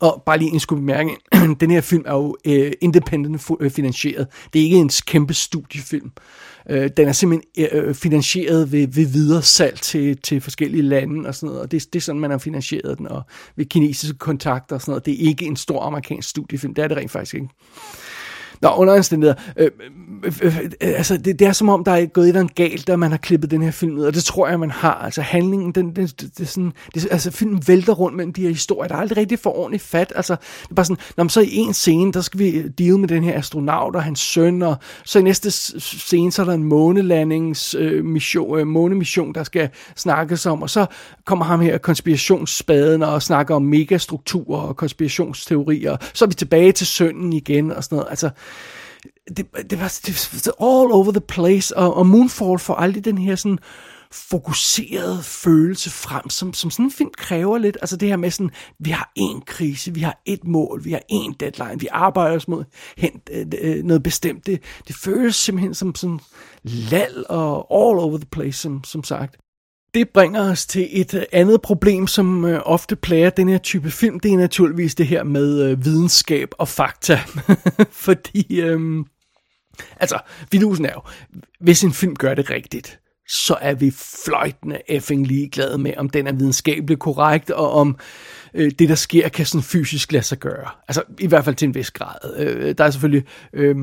Og 0.00 0.22
bare 0.26 0.38
lige 0.38 0.52
en 0.52 0.60
skulle 0.60 0.80
bemærke, 0.80 1.10
den 1.60 1.70
her 1.70 1.80
film 1.80 2.02
er 2.06 2.14
jo 2.14 2.36
uh, 2.48 2.70
independent 2.80 3.42
finansieret. 3.72 4.26
Det 4.52 4.58
er 4.58 4.64
ikke 4.64 4.76
en 4.76 4.90
kæmpe 5.06 5.34
studiefilm. 5.34 6.10
Øh, 6.68 6.90
den 6.96 7.08
er 7.08 7.12
simpelthen 7.12 7.68
øh, 7.72 7.88
øh, 7.88 7.94
finansieret 7.94 8.72
ved, 8.72 8.88
ved 8.88 9.06
videre 9.06 9.42
salg 9.42 9.80
til, 9.80 10.18
til 10.18 10.40
forskellige 10.40 10.82
lande 10.82 11.28
og 11.28 11.34
sådan 11.34 11.46
noget, 11.46 11.62
og 11.62 11.70
det, 11.70 11.92
det 11.92 11.98
er 11.98 12.02
sådan, 12.02 12.20
man 12.20 12.30
har 12.30 12.38
finansieret 12.38 12.98
den, 12.98 13.08
og 13.08 13.22
ved 13.56 13.64
kinesiske 13.64 14.18
kontakter 14.18 14.76
og 14.76 14.80
sådan 14.80 14.90
noget. 14.92 15.06
Det 15.06 15.14
er 15.14 15.28
ikke 15.28 15.44
en 15.44 15.56
stor 15.56 15.82
amerikansk 15.82 16.28
studiefilm, 16.28 16.74
det 16.74 16.84
er 16.84 16.88
det 16.88 16.96
rent 16.96 17.10
faktisk 17.10 17.34
ikke. 17.34 17.48
Nå, 18.62 18.68
under 18.76 18.96
omstændigheder. 18.96 19.40
Øh, 19.56 19.70
øh, 20.24 20.32
øh, 20.42 20.58
øh, 20.58 20.64
øh, 20.64 20.70
altså, 20.80 21.16
det, 21.16 21.38
det 21.38 21.46
er 21.46 21.52
som 21.52 21.68
om, 21.68 21.84
der 21.84 21.92
er 21.92 22.06
gået 22.06 22.24
et 22.24 22.28
eller 22.28 22.40
andet 22.40 22.54
galt, 22.54 22.86
da 22.86 22.96
man 22.96 23.10
har 23.10 23.18
klippet 23.18 23.50
den 23.50 23.62
her 23.62 23.70
film 23.70 23.98
ud, 23.98 24.04
og 24.04 24.14
det 24.14 24.24
tror 24.24 24.48
jeg, 24.48 24.60
man 24.60 24.70
har. 24.70 24.94
Altså, 24.94 25.22
handlingen, 25.22 25.72
den, 25.72 25.96
den, 25.96 26.06
det, 26.06 26.38
det, 26.38 26.48
sådan, 26.48 26.72
det, 26.94 27.08
altså, 27.10 27.30
filmen 27.30 27.62
vælter 27.66 27.92
rundt 27.92 28.16
mellem 28.16 28.32
de 28.32 28.42
her 28.42 28.48
historier. 28.48 28.88
Der 28.88 28.94
er 28.94 29.00
aldrig 29.00 29.16
rigtig 29.16 29.38
for 29.38 29.58
ordentligt 29.58 29.82
fat. 29.82 30.12
Altså, 30.16 30.36
det 30.62 30.70
er 30.70 30.74
bare 30.74 30.84
sådan, 30.84 31.02
når 31.16 31.24
man 31.24 31.30
så 31.30 31.40
i 31.40 31.56
en 31.56 31.74
scene, 31.74 32.12
der 32.12 32.20
skal 32.20 32.40
vi 32.40 32.68
deal 32.68 32.98
med 32.98 33.08
den 33.08 33.24
her 33.24 33.38
astronaut 33.38 33.96
og 33.96 34.02
hans 34.02 34.20
søn, 34.20 34.62
og 34.62 34.76
så 35.04 35.18
i 35.18 35.22
næste 35.22 35.50
scene, 35.50 36.32
så 36.32 36.42
er 36.42 36.46
der 36.46 36.52
en 36.52 36.64
månelandings 36.64 37.74
øh, 37.74 38.04
mission, 38.04 38.58
øh, 38.58 38.66
månemission, 38.66 39.34
der 39.34 39.44
skal 39.44 39.68
snakkes 39.96 40.46
om, 40.46 40.62
og 40.62 40.70
så 40.70 40.86
kommer 41.24 41.44
ham 41.44 41.60
her 41.60 41.78
konspirationsspaden 41.78 43.02
og 43.02 43.22
snakker 43.22 43.54
om 43.54 43.62
megastrukturer 43.62 44.60
og 44.60 44.76
konspirationsteorier. 44.76 45.96
Så 46.14 46.24
er 46.24 46.26
vi 46.26 46.34
tilbage 46.34 46.72
til 46.72 46.86
sønnen 46.86 47.32
igen 47.32 47.72
og 47.72 47.84
sådan 47.84 47.96
noget. 47.96 48.10
Altså, 48.10 48.30
det, 49.36 49.46
det, 49.70 49.80
var, 49.80 50.00
det 50.04 50.46
var 50.46 50.52
all 50.60 50.92
over 50.92 51.12
the 51.12 51.20
place, 51.20 51.76
og, 51.76 51.96
og 51.96 52.06
Moonfall 52.06 52.58
får 52.58 52.74
aldrig 52.74 53.04
den 53.04 53.18
her 53.18 53.36
sådan 53.36 53.58
fokuseret 54.12 55.24
følelse 55.24 55.90
frem, 55.90 56.30
som, 56.30 56.54
som 56.54 56.70
sådan 56.70 56.84
en 56.84 56.90
film 56.90 57.10
kræver 57.16 57.58
lidt. 57.58 57.76
Altså 57.80 57.96
det 57.96 58.08
her 58.08 58.16
med 58.16 58.30
sådan, 58.30 58.50
vi 58.78 58.90
har 58.90 59.12
én 59.18 59.40
krise, 59.46 59.94
vi 59.94 60.00
har 60.00 60.22
et 60.26 60.44
mål, 60.44 60.84
vi 60.84 60.92
har 60.92 61.02
én 61.12 61.34
deadline, 61.40 61.80
vi 61.80 61.88
arbejder 61.90 62.36
os 62.36 62.48
mod 62.48 62.64
hen, 62.96 63.20
øh, 63.30 63.46
øh, 63.60 63.84
noget 63.84 64.02
bestemt. 64.02 64.46
Det, 64.46 64.62
det 64.88 64.96
føles 64.96 65.36
simpelthen 65.36 65.74
som 65.74 65.94
sådan 65.94 66.20
lal 66.62 67.24
og 67.28 67.56
all 67.70 67.98
over 67.98 68.16
the 68.16 68.28
place, 68.30 68.58
som, 68.58 68.84
som 68.84 69.04
sagt. 69.04 69.36
Det 69.94 70.08
bringer 70.08 70.50
os 70.50 70.66
til 70.66 70.88
et 70.90 71.14
øh, 71.14 71.22
andet 71.32 71.62
problem, 71.62 72.06
som 72.06 72.44
øh, 72.44 72.60
ofte 72.64 72.96
plager 72.96 73.30
den 73.30 73.48
her 73.48 73.58
type 73.58 73.90
film. 73.90 74.20
Det 74.20 74.32
er 74.32 74.36
naturligvis 74.36 74.94
det 74.94 75.06
her 75.06 75.22
med 75.22 75.62
øh, 75.62 75.84
videnskab 75.84 76.48
og 76.58 76.68
fakta. 76.68 77.20
Fordi, 78.06 78.60
øh, 78.60 79.04
altså, 80.00 80.18
vidusen 80.50 80.84
er 80.84 80.92
jo, 80.94 81.00
hvis 81.60 81.84
en 81.84 81.92
film 81.92 82.16
gør 82.16 82.34
det 82.34 82.50
rigtigt, 82.50 83.00
så 83.28 83.56
er 83.60 83.74
vi 83.74 83.90
fløjtende 84.24 84.78
effing 84.88 85.26
ligeglade 85.26 85.78
med, 85.78 85.92
om 85.96 86.08
den 86.08 86.26
er 86.26 86.32
videnskabeligt 86.32 87.00
korrekt, 87.00 87.50
og 87.50 87.72
om 87.72 87.98
øh, 88.54 88.70
det, 88.78 88.88
der 88.88 88.94
sker, 88.94 89.28
kan 89.28 89.46
sådan 89.46 89.62
fysisk 89.62 90.12
lade 90.12 90.24
sig 90.24 90.38
gøre. 90.38 90.68
Altså, 90.88 91.02
i 91.18 91.26
hvert 91.26 91.44
fald 91.44 91.56
til 91.56 91.68
en 91.68 91.74
vis 91.74 91.90
grad. 91.90 92.36
Øh, 92.36 92.74
der 92.78 92.84
er 92.84 92.90
selvfølgelig 92.90 93.24
øh, 93.52 93.76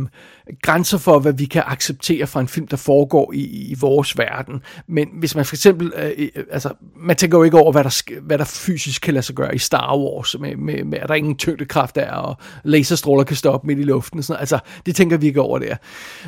grænser 0.61 0.97
for, 0.97 1.19
hvad 1.19 1.33
vi 1.33 1.45
kan 1.45 1.63
acceptere 1.65 2.27
fra 2.27 2.39
en 2.39 2.47
film, 2.47 2.67
der 2.67 2.77
foregår 2.77 3.33
i, 3.33 3.71
i 3.71 3.75
vores 3.79 4.17
verden. 4.17 4.61
Men 4.87 5.07
hvis 5.19 5.35
man 5.35 5.45
for 5.45 5.55
eksempel, 5.55 5.93
øh, 5.97 6.11
øh 6.17 6.43
altså, 6.51 6.73
man 6.97 7.15
tænker 7.15 7.37
jo 7.37 7.43
ikke 7.43 7.57
over, 7.57 7.71
hvad 7.71 7.83
der, 7.83 8.21
hvad 8.21 8.37
der 8.37 8.45
fysisk 8.45 9.01
kan 9.01 9.13
lade 9.13 9.25
sig 9.25 9.35
gøre 9.35 9.55
i 9.55 9.57
Star 9.57 9.97
Wars, 9.97 10.35
med, 10.39 10.55
med, 10.55 10.83
med 10.83 10.99
at 10.99 11.09
der 11.09 11.15
ingen 11.15 11.35
tyngdekraft 11.35 11.97
er, 11.97 12.11
og 12.11 12.37
laserstråler 12.63 13.23
kan 13.23 13.35
stoppe 13.35 13.67
midt 13.67 13.79
i 13.79 13.83
luften. 13.83 14.23
Sådan 14.23 14.39
Altså, 14.39 14.59
det 14.85 14.95
tænker 14.95 15.17
vi 15.17 15.27
ikke 15.27 15.41
over 15.41 15.59
der. 15.59 15.75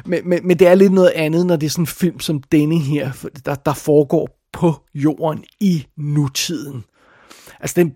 Men, 0.06 0.30
men, 0.30 0.48
men 0.48 0.60
det 0.60 0.68
er 0.68 0.76
lidt 0.76 0.94
noget 0.94 1.12
andet, 1.16 1.46
når 1.46 1.56
det 1.56 1.66
er 1.66 1.70
sådan 1.70 1.84
en 1.84 1.88
film 1.88 2.20
som 2.20 2.44
denne 2.52 2.80
her, 2.80 3.12
der, 3.46 3.56
der 3.56 3.74
foregår 3.74 4.30
på 4.54 4.74
jorden 4.94 5.44
i 5.60 5.86
nutiden. 5.98 6.84
Altså, 7.60 7.74
den, 7.78 7.94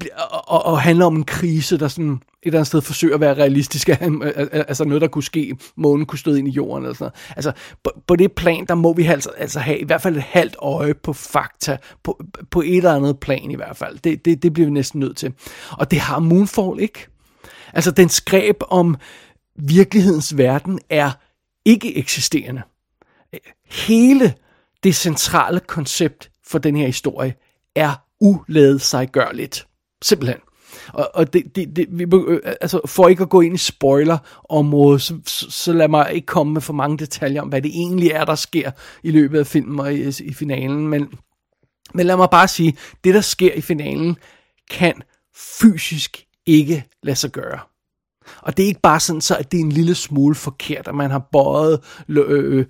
og, 0.48 0.66
og 0.66 0.82
handler 0.82 1.06
om 1.06 1.16
en 1.16 1.24
krise, 1.24 1.78
der 1.80 1.88
sådan 1.88 2.12
et 2.12 2.20
eller 2.44 2.60
andet 2.60 2.68
sted 2.68 2.82
forsøger 2.82 3.16
at 3.16 3.22
være 3.22 3.34
realistisk. 3.34 3.90
altså 4.70 4.86
noget, 4.86 5.02
der 5.02 5.08
kunne 5.08 5.24
ske. 5.24 5.58
Månen 5.76 6.06
kunne 6.06 6.20
støde 6.20 6.40
ind 6.40 6.48
i 6.48 6.52
jorden. 6.52 6.84
Eller 6.84 6.96
sådan 6.96 7.04
noget. 7.04 7.36
Altså, 7.36 7.52
på, 7.84 7.92
på 8.08 8.16
det 8.16 8.32
plan, 8.32 8.66
der 8.66 8.76
må 8.76 8.94
vi 8.94 9.06
altså, 9.06 9.30
altså 9.30 9.60
have 9.60 9.80
i 9.80 9.84
hvert 9.84 10.02
fald 10.02 10.18
et 10.18 10.24
halvt 10.24 10.56
øje 10.60 10.94
på 10.94 11.14
fakta. 11.14 11.78
På, 12.04 12.24
på 12.52 12.62
et 12.62 12.78
eller 12.78 12.96
andet 12.96 13.20
plan 13.20 13.52
i 13.52 13.56
hvert 13.56 13.78
fald. 13.78 14.00
Det, 14.00 14.26
det, 14.26 14.44
det 14.44 14.54
bliver 14.54 14.68
vi 14.68 14.74
næsten 14.74 15.00
nødt 15.00 15.18
til. 15.18 15.34
Og 15.72 15.92
det 15.92 16.00
har 16.00 16.20
Moonfall 16.20 16.80
ikke. 16.80 17.08
Altså, 17.74 17.92
den 17.92 18.10
skræb 18.10 18.56
om 18.70 18.96
virkelighedens 19.56 20.38
verden 20.38 20.80
er 20.90 21.12
ikke 21.66 21.98
eksisterende. 21.98 22.62
Hele 23.66 24.34
det 24.84 24.96
centrale 24.96 25.60
koncept 25.60 26.32
for 26.48 26.58
den 26.58 26.76
her 26.76 26.86
historie 26.86 27.34
er 27.76 28.06
uledsaggørligt. 28.22 29.68
Simpelthen. 30.02 30.40
Og, 30.88 31.10
og 31.14 31.34
det, 31.34 31.56
det, 31.56 31.76
det, 31.76 31.88
vi, 31.92 32.06
øh, 32.28 32.40
altså 32.62 32.82
for 32.86 33.08
ikke 33.08 33.24
at 33.24 33.30
gå 33.30 33.42
ind 33.42 33.56
i 33.56 33.58
spoiler-området, 33.58 35.02
så, 35.02 35.20
så, 35.26 35.52
så 35.52 35.74
lad 35.74 35.88
mig 35.88 36.14
ikke 36.14 36.26
komme 36.26 36.54
med 36.54 36.62
for 36.62 36.74
mange 36.74 36.98
detaljer 36.98 37.42
om, 37.42 37.48
hvad 37.48 37.62
det 37.62 37.72
egentlig 37.72 38.12
er, 38.12 38.26
der 38.26 38.36
sker 38.36 38.72
i 39.04 39.12
løbet 39.12 39.40
af 39.40 39.48
filmen 39.48 39.80
og 39.80 39.94
i, 39.94 40.08
i 40.24 40.34
finalen. 40.34 40.88
Men, 40.88 41.14
men 41.94 42.06
lad 42.06 42.18
mig 42.18 42.30
bare 42.32 42.48
sige, 42.48 42.78
det 43.04 43.14
der 43.14 43.22
sker 43.22 43.54
i 43.54 43.62
finalen, 43.62 44.18
kan 44.72 45.02
fysisk 45.36 46.26
ikke 46.46 46.84
lade 47.04 47.16
sig 47.16 47.32
gøre. 47.32 47.60
Og 48.42 48.58
det 48.58 48.64
er 48.64 48.68
ikke 48.68 48.82
bare 48.82 49.00
sådan, 49.00 49.22
så 49.22 49.36
at 49.36 49.52
det 49.52 49.58
er 49.58 49.64
en 49.64 49.72
lille 49.72 49.96
smule 49.96 50.36
forkert, 50.36 50.88
at 50.88 50.96
man 50.96 51.12
har 51.12 51.28
bøjet 51.32 51.80
øh, 52.10 52.26
øh, 52.28 52.66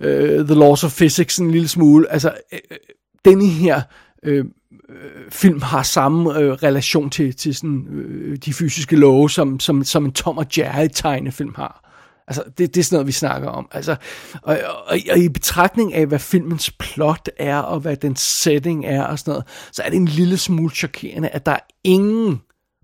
øh 0.00 0.46
The 0.46 0.54
Laws 0.54 0.84
of 0.84 0.96
Physics 0.96 1.38
en 1.38 1.50
lille 1.50 1.68
smule. 1.68 2.12
Altså, 2.12 2.34
øh, 2.52 2.58
øh 2.70 2.76
denne 3.24 3.46
her 3.46 3.82
øh, 4.22 4.44
Øh, 4.88 5.30
film 5.30 5.62
har 5.62 5.82
samme 5.82 6.38
øh, 6.38 6.52
relation 6.52 7.10
til, 7.10 7.36
til 7.36 7.54
sådan, 7.54 7.86
øh, 7.90 8.36
de 8.36 8.52
fysiske 8.52 8.96
love, 8.96 9.30
som, 9.30 9.60
som, 9.60 9.84
som 9.84 10.04
en 10.04 10.12
Tom 10.12 10.38
og 10.38 10.46
Jerry 10.58 10.88
tegnefilm 10.94 11.54
har. 11.56 11.82
Altså, 12.28 12.42
det, 12.58 12.74
det 12.74 12.80
er 12.80 12.84
sådan 12.84 12.96
noget, 12.96 13.06
vi 13.06 13.12
snakker 13.12 13.48
om. 13.48 13.68
Altså, 13.72 13.96
og, 14.42 14.58
og, 14.86 14.98
og 15.10 15.18
i 15.18 15.28
betragtning 15.28 15.94
af, 15.94 16.06
hvad 16.06 16.18
filmens 16.18 16.70
plot 16.70 17.28
er, 17.36 17.58
og 17.58 17.80
hvad 17.80 17.96
den 17.96 18.16
setting 18.16 18.86
er, 18.86 19.04
og 19.04 19.18
sådan 19.18 19.30
noget, 19.30 19.44
så 19.72 19.82
er 19.82 19.90
det 19.90 19.96
en 19.96 20.08
lille 20.08 20.36
smule 20.36 20.74
chokerende, 20.74 21.28
at 21.28 21.46
der 21.46 21.52
er 21.52 21.66
ingen 21.84 22.40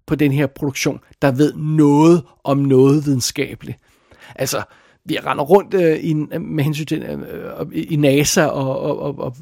på 0.07 0.15
den 0.15 0.33
her 0.33 0.47
produktion, 0.47 1.01
der 1.23 1.31
ved 1.31 1.55
noget 1.55 2.23
om 2.45 2.59
noget 2.59 3.07
videnskabeligt. 3.07 3.79
Altså, 4.37 4.63
vi 5.05 5.19
render 5.19 5.45
rundt 5.45 5.75
øh, 5.75 6.05
i, 6.05 6.15
med 6.41 6.65
hensyn 6.65 6.87
til 6.87 7.03
øh, 7.03 7.67
i 7.73 7.97
NASA 7.97 8.47
og, 8.47 8.81
og, 8.81 8.99
og, 8.99 9.19
og 9.19 9.37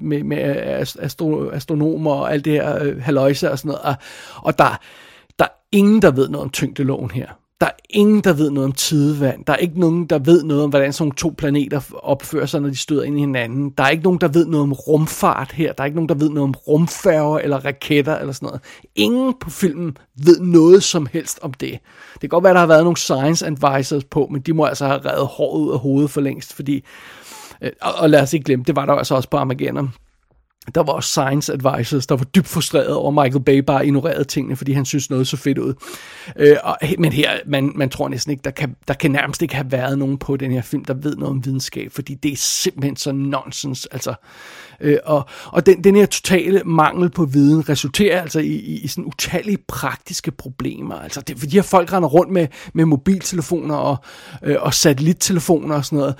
med, 0.00 0.22
med 0.22 0.38
astro, 1.00 1.50
astronomer 1.50 2.12
og 2.12 2.32
alt 2.32 2.44
det 2.44 2.52
her 2.52 2.82
øh, 2.82 3.02
haløjse 3.02 3.50
og 3.50 3.58
sådan 3.58 3.68
noget. 3.68 3.82
Og, 3.82 3.94
og 4.36 4.58
der, 4.58 4.80
der 5.38 5.44
er 5.44 5.58
ingen, 5.72 6.02
der 6.02 6.10
ved 6.10 6.28
noget 6.28 6.44
om 6.44 6.50
tyngdeloven 6.50 7.10
her. 7.10 7.41
Der 7.62 7.68
er 7.68 7.72
ingen, 7.90 8.20
der 8.20 8.32
ved 8.32 8.50
noget 8.50 8.64
om 8.64 8.72
tidevand. 8.72 9.44
Der 9.44 9.52
er 9.52 9.56
ikke 9.56 9.80
nogen, 9.80 10.06
der 10.06 10.18
ved 10.18 10.44
noget 10.44 10.62
om, 10.62 10.70
hvordan 10.70 10.92
sådan 10.92 11.10
to 11.10 11.34
planeter 11.38 11.80
opfører 12.02 12.46
sig, 12.46 12.60
når 12.60 12.68
de 12.68 12.76
støder 12.76 13.02
ind 13.02 13.16
i 13.16 13.20
hinanden. 13.20 13.70
Der 13.70 13.84
er 13.84 13.88
ikke 13.88 14.02
nogen, 14.02 14.20
der 14.20 14.28
ved 14.28 14.46
noget 14.46 14.62
om 14.62 14.72
rumfart 14.72 15.52
her. 15.52 15.72
Der 15.72 15.82
er 15.82 15.84
ikke 15.84 15.94
nogen, 15.94 16.08
der 16.08 16.14
ved 16.14 16.28
noget 16.28 16.42
om 16.42 16.54
rumfærger 16.68 17.38
eller 17.38 17.64
raketter 17.64 18.18
eller 18.18 18.32
sådan 18.32 18.46
noget. 18.46 18.60
Ingen 18.94 19.34
på 19.40 19.50
filmen 19.50 19.96
ved 20.24 20.40
noget 20.40 20.82
som 20.82 21.06
helst 21.12 21.38
om 21.42 21.52
det. 21.52 21.78
Det 22.12 22.20
kan 22.20 22.28
godt 22.28 22.44
være, 22.44 22.54
der 22.54 22.60
har 22.60 22.66
været 22.66 22.84
nogle 22.84 22.96
science 22.96 23.46
advisors 23.46 24.04
på, 24.04 24.28
men 24.30 24.40
de 24.40 24.52
må 24.52 24.64
altså 24.64 24.86
have 24.86 24.98
reddet 24.98 25.26
håret 25.26 25.60
ud 25.60 25.72
af 25.72 25.78
hovedet 25.78 26.10
for 26.10 26.20
længst, 26.20 26.52
fordi... 26.54 26.84
Øh, 27.62 27.70
og, 27.80 27.94
og 27.94 28.10
lad 28.10 28.22
os 28.22 28.32
ikke 28.32 28.44
glemme, 28.44 28.64
det 28.66 28.76
var 28.76 28.86
der 28.86 28.92
altså 28.92 29.14
også 29.14 29.30
på 29.30 29.36
Armageddon 29.36 29.92
der 30.74 30.82
var 30.82 30.92
også 30.92 31.08
science 31.08 31.52
advisors, 31.52 32.06
der 32.06 32.16
var 32.16 32.24
dybt 32.24 32.48
frustreret 32.48 32.94
over, 32.94 33.20
at 33.20 33.24
Michael 33.24 33.44
Bay 33.44 33.58
bare 33.58 33.86
ignorerede 33.86 34.24
tingene, 34.24 34.56
fordi 34.56 34.72
han 34.72 34.84
synes 34.84 35.10
noget 35.10 35.28
så 35.28 35.36
fedt 35.36 35.58
ud. 35.58 35.74
Øh, 36.36 36.56
og, 36.62 36.78
men 36.98 37.12
her, 37.12 37.30
man, 37.46 37.72
man 37.74 37.90
tror 37.90 38.08
næsten 38.08 38.30
ikke, 38.30 38.42
der 38.42 38.50
kan, 38.50 38.76
der 38.88 38.94
kan 38.94 39.10
nærmest 39.10 39.42
ikke 39.42 39.54
have 39.54 39.72
været 39.72 39.98
nogen 39.98 40.18
på 40.18 40.36
den 40.36 40.50
her 40.50 40.62
film, 40.62 40.84
der 40.84 40.94
ved 40.94 41.16
noget 41.16 41.30
om 41.30 41.44
videnskab, 41.44 41.92
fordi 41.92 42.14
det 42.14 42.32
er 42.32 42.36
simpelthen 42.36 42.96
så 42.96 43.12
nonsens. 43.12 43.86
Altså, 43.86 44.14
øh, 44.80 44.98
og 45.04 45.28
og 45.46 45.66
den, 45.66 45.84
den 45.84 45.96
her 45.96 46.06
totale 46.06 46.62
mangel 46.64 47.10
på 47.10 47.24
viden 47.24 47.68
resulterer 47.68 48.22
altså 48.22 48.40
i, 48.40 48.46
i, 48.46 48.80
i 48.80 48.88
sådan 48.88 49.04
utallige 49.04 49.58
praktiske 49.68 50.30
problemer. 50.30 50.94
Altså, 50.94 51.20
det, 51.20 51.38
fordi 51.38 51.56
her 51.56 51.62
folk 51.62 51.92
render 51.92 52.08
rundt 52.08 52.32
med, 52.32 52.46
med 52.74 52.84
mobiltelefoner 52.84 53.74
og, 53.74 53.96
øh, 54.42 54.56
og 54.60 54.74
satellittelefoner 54.74 55.74
og 55.74 55.84
sådan 55.84 55.98
noget, 55.98 56.14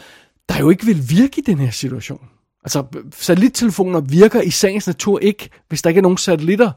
der 0.49 0.59
jo 0.59 0.71
ikke 0.71 0.87
vil 0.87 1.11
virke 1.11 1.39
i 1.39 1.43
den 1.47 1.59
her 1.59 1.71
situation. 1.71 2.32
Altså, 2.65 2.85
satellittelefoner 3.15 4.01
virker 4.01 4.41
i 4.41 4.51
sagens 4.51 4.87
natur 4.87 5.19
ikke, 5.19 5.49
hvis 5.69 5.83
der 5.83 5.91
ikke 5.91 5.99
er 5.99 6.03
nogen 6.03 6.19
satellitter 6.19 6.71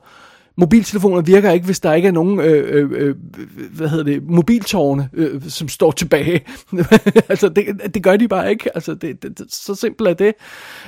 Mobiltelefoner 0.58 1.22
virker 1.22 1.52
ikke, 1.52 1.66
hvis 1.66 1.80
der 1.80 1.94
ikke 1.94 2.08
er 2.08 2.12
nogen, 2.12 2.40
øh, 2.40 2.82
øh, 2.82 2.92
øh 2.92 3.16
hvad 3.72 3.90
hedder 3.90 4.04
det, 4.04 4.24
mobiltårne, 4.30 5.10
øh, 5.14 5.42
som 5.48 5.68
står 5.68 5.92
tilbage. 5.92 6.46
altså, 7.30 7.50
det, 7.50 7.94
det 7.94 8.04
gør 8.04 8.18
de 8.18 8.28
bare 8.28 8.50
ikke. 8.50 8.70
Altså, 8.76 8.94
det, 8.94 9.24
det, 9.24 9.42
så 9.50 9.76
simpelt 9.76 10.10
er 10.10 10.14
det. 10.14 10.34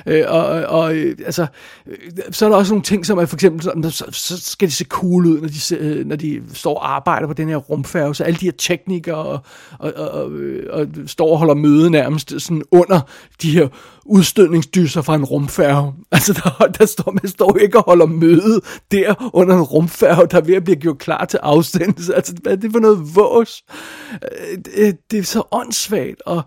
Øh, 0.06 0.24
og, 0.28 0.44
og 0.44 0.96
øh, 0.96 1.16
altså, 1.26 1.46
øh, 1.86 1.96
så 2.30 2.44
er 2.44 2.48
der 2.48 2.56
også 2.56 2.72
nogle 2.72 2.82
ting, 2.82 3.06
som 3.06 3.18
er 3.18 3.26
for 3.26 3.36
eksempel, 3.36 3.92
så, 3.92 4.04
så 4.10 4.40
skal 4.40 4.68
de 4.68 4.72
se 4.72 4.84
cool 4.84 5.26
ud, 5.26 5.40
når 5.40 5.48
de, 5.48 5.84
øh, 5.84 6.06
når 6.06 6.16
de 6.16 6.42
står 6.52 6.74
og 6.74 6.94
arbejder 6.94 7.26
på 7.26 7.32
den 7.32 7.48
her 7.48 7.56
rumfærge. 7.56 8.14
Så 8.14 8.24
alle 8.24 8.40
de 8.40 8.44
her 8.44 8.52
teknikere 8.52 9.16
og, 9.16 9.40
og, 9.78 9.92
og, 9.96 10.10
og, 10.10 10.30
og 10.70 10.86
står 11.06 11.32
og 11.32 11.38
holder 11.38 11.54
møde 11.54 11.90
nærmest 11.90 12.34
sådan 12.38 12.62
under 12.70 13.00
de 13.42 13.50
her 13.50 13.68
udstødningsdyser 14.08 15.02
fra 15.02 15.14
en 15.14 15.24
rumfærge. 15.24 15.92
Altså, 16.12 16.32
der, 16.32 16.66
der 16.66 16.86
står, 16.86 17.12
man 17.22 17.28
står 17.28 17.56
ikke 17.56 17.78
og 17.78 17.84
holder 17.84 18.06
møde 18.06 18.60
der 18.90 19.30
under 19.34 19.54
en 19.54 19.62
rumfærge, 19.62 20.26
der 20.30 20.36
er 20.36 20.40
ved 20.40 20.54
at 20.54 20.64
blive 20.64 20.76
gjort 20.76 20.98
klar 20.98 21.24
til 21.24 21.38
afsendelse. 21.42 22.14
Altså, 22.14 22.34
hvad 22.42 22.52
er 22.52 22.56
det 22.56 22.72
for 22.72 22.80
noget 22.80 23.16
vås? 23.16 23.64
Øh, 24.12 24.58
det, 24.64 25.10
det 25.10 25.18
er 25.18 25.22
så 25.22 25.42
åndssvagt, 25.52 26.22
og, 26.26 26.42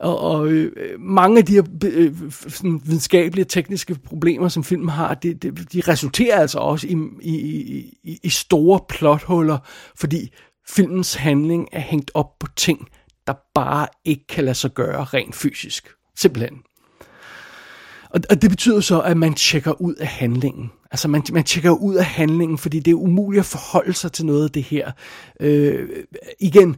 og, 0.00 0.18
og 0.18 0.48
øh, 0.48 0.72
mange 1.00 1.38
af 1.38 1.44
de 1.44 1.52
her 1.52 1.62
øh, 1.84 2.14
sådan 2.48 2.80
videnskabelige 2.84 3.44
tekniske 3.44 3.94
problemer, 3.94 4.48
som 4.48 4.64
filmen 4.64 4.88
har, 4.88 5.14
de, 5.14 5.34
de, 5.34 5.50
de 5.50 5.82
resulterer 5.88 6.40
altså 6.40 6.58
også 6.58 6.86
i, 6.86 6.96
i, 7.20 7.34
i, 8.02 8.18
i 8.22 8.28
store 8.28 8.80
plothuller, 8.88 9.58
fordi 9.96 10.30
filmens 10.68 11.14
handling 11.14 11.68
er 11.72 11.80
hængt 11.80 12.10
op 12.14 12.38
på 12.40 12.46
ting, 12.56 12.88
der 13.26 13.34
bare 13.54 13.86
ikke 14.04 14.26
kan 14.26 14.44
lade 14.44 14.54
sig 14.54 14.70
gøre 14.70 15.04
rent 15.04 15.34
fysisk. 15.34 15.88
Simpelthen. 16.16 16.58
Og, 18.10 18.20
og 18.30 18.42
det 18.42 18.50
betyder 18.50 18.80
så, 18.80 19.00
at 19.00 19.16
man 19.16 19.34
tjekker 19.34 19.80
ud 19.80 19.94
af 19.94 20.06
handlingen. 20.06 20.70
Altså 20.90 21.08
man, 21.08 21.22
man 21.32 21.44
tjekker 21.44 21.70
ud 21.70 21.94
af 21.94 22.04
handlingen, 22.04 22.58
fordi 22.58 22.80
det 22.80 22.90
er 22.90 22.94
umuligt 22.94 23.40
at 23.40 23.46
forholde 23.46 23.92
sig 23.92 24.12
til 24.12 24.26
noget 24.26 24.44
af 24.44 24.50
det 24.50 24.62
her. 24.62 24.90
Øh, 25.40 25.88
igen, 26.40 26.76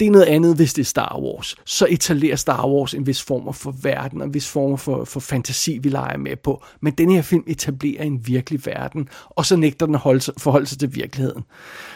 det 0.00 0.06
er 0.06 0.12
noget 0.12 0.24
andet, 0.24 0.56
hvis 0.56 0.74
det 0.74 0.82
er 0.82 0.86
Star 0.86 1.18
Wars. 1.20 1.56
Så 1.64 1.86
etablerer 1.90 2.36
Star 2.36 2.66
Wars 2.68 2.94
en 2.94 3.06
vis 3.06 3.22
form 3.22 3.54
for 3.54 3.74
verden, 3.82 4.20
og 4.20 4.26
en 4.26 4.34
vis 4.34 4.48
form 4.48 4.78
for, 4.78 5.04
for 5.04 5.20
fantasi, 5.20 5.78
vi 5.78 5.88
leger 5.88 6.16
med 6.16 6.36
på. 6.36 6.64
Men 6.80 6.92
den 6.92 7.10
her 7.10 7.22
film 7.22 7.44
etablerer 7.46 8.02
en 8.02 8.26
virkelig 8.26 8.66
verden, 8.66 9.08
og 9.30 9.46
så 9.46 9.56
nægter 9.56 9.86
den 9.86 9.94
at 9.94 10.00
holde 10.00 10.20
sig, 10.20 10.34
forholde 10.38 10.66
sig 10.66 10.78
til 10.78 10.94
virkeligheden. 10.94 11.42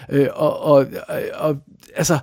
Øh, 0.09 0.29
og, 0.35 0.61
og, 0.61 0.87
og, 1.35 1.57
altså, 1.97 2.19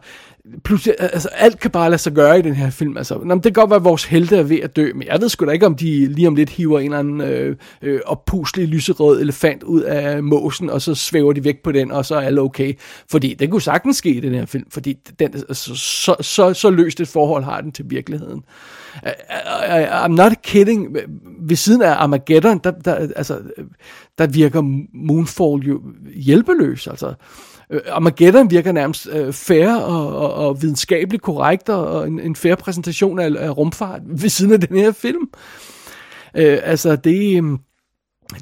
pludselig, 0.64 0.96
altså 1.00 1.30
alt 1.30 1.60
kan 1.60 1.72
bare 1.72 1.90
lade 1.90 2.02
sig 2.02 2.14
gøre 2.14 2.40
i 2.40 2.42
den 2.42 2.56
her 2.56 2.70
film. 2.70 2.98
Altså, 2.98 3.20
nå, 3.24 3.36
det 3.36 3.44
kan 3.44 3.54
godt 3.54 3.70
være, 3.70 3.78
at 3.78 3.84
vores 3.84 4.04
helte 4.06 4.38
er 4.38 4.44
ved 4.44 4.60
at 4.60 4.76
dø, 4.76 4.92
men 4.96 5.08
jeg 5.08 5.22
ved 5.22 5.30
sgu 5.30 5.46
da 5.46 5.52
ikke, 5.52 5.66
om 5.66 5.76
de 5.76 6.08
lige 6.08 6.28
om 6.28 6.36
lidt 6.36 6.50
hiver 6.50 6.80
en 6.80 6.86
eller 6.86 7.00
anden 7.00 7.22
øh, 7.22 7.56
øh, 7.82 8.00
oppuslig 8.06 8.68
lyserød 8.68 9.22
elefant 9.22 9.64
ud 9.64 9.82
af 9.82 10.24
måsen, 10.24 10.70
og 10.70 10.82
så 10.82 10.96
svæver 10.96 11.34
de 11.34 11.44
væk 11.44 11.64
på 11.64 11.72
den, 11.72 11.92
og 11.92 12.06
så 12.06 12.16
er 12.16 12.22
alle 12.22 12.42
okay. 12.42 12.74
Fordi 13.12 13.34
det 13.34 13.50
kunne 13.50 13.62
sagtens 13.62 13.98
ske 13.98 14.10
i 14.10 14.20
den 14.20 14.34
her 14.34 14.46
film, 14.46 14.66
fordi 14.72 14.94
den, 15.20 15.34
altså, 15.34 15.76
så, 15.76 16.16
så, 16.22 16.54
så 16.54 16.70
løst 16.70 17.00
et 17.00 17.08
forhold 17.08 17.44
har 17.44 17.62
den 17.62 17.72
til 17.72 17.86
virkeligheden. 17.90 18.44
I'm 18.96 20.08
not 20.08 20.42
kidding. 20.44 20.98
Ved 21.40 21.56
siden 21.56 21.82
af 21.82 21.92
Armageddon, 21.92 22.58
der, 22.64 22.72
der, 22.72 22.94
altså, 23.16 23.40
der 24.18 24.28
virker 24.28 24.62
Moonfall 24.94 25.68
jo 25.68 25.82
hjælpeløs. 26.16 26.88
Altså, 26.88 27.14
øh, 27.70 27.82
Armageddon 27.92 28.52
virker 28.52 28.72
nærmest 28.72 29.08
øh, 29.12 29.34
fair 29.34 29.76
og, 29.76 30.18
og, 30.18 30.34
og 30.34 30.62
videnskabeligt 30.62 31.24
korrekt 31.24 31.70
og 31.70 32.08
en, 32.08 32.20
en 32.20 32.36
fair 32.36 32.56
præsentation 32.56 33.20
af, 33.20 33.30
af 33.38 33.58
rumfart 33.58 34.02
ved 34.06 34.30
siden 34.30 34.54
af 34.54 34.60
den 34.62 34.78
her 34.78 34.92
film. 34.92 35.30
Øh, 36.38 36.60
altså 36.64 36.96
det, 36.96 37.38
øhm, 37.38 37.60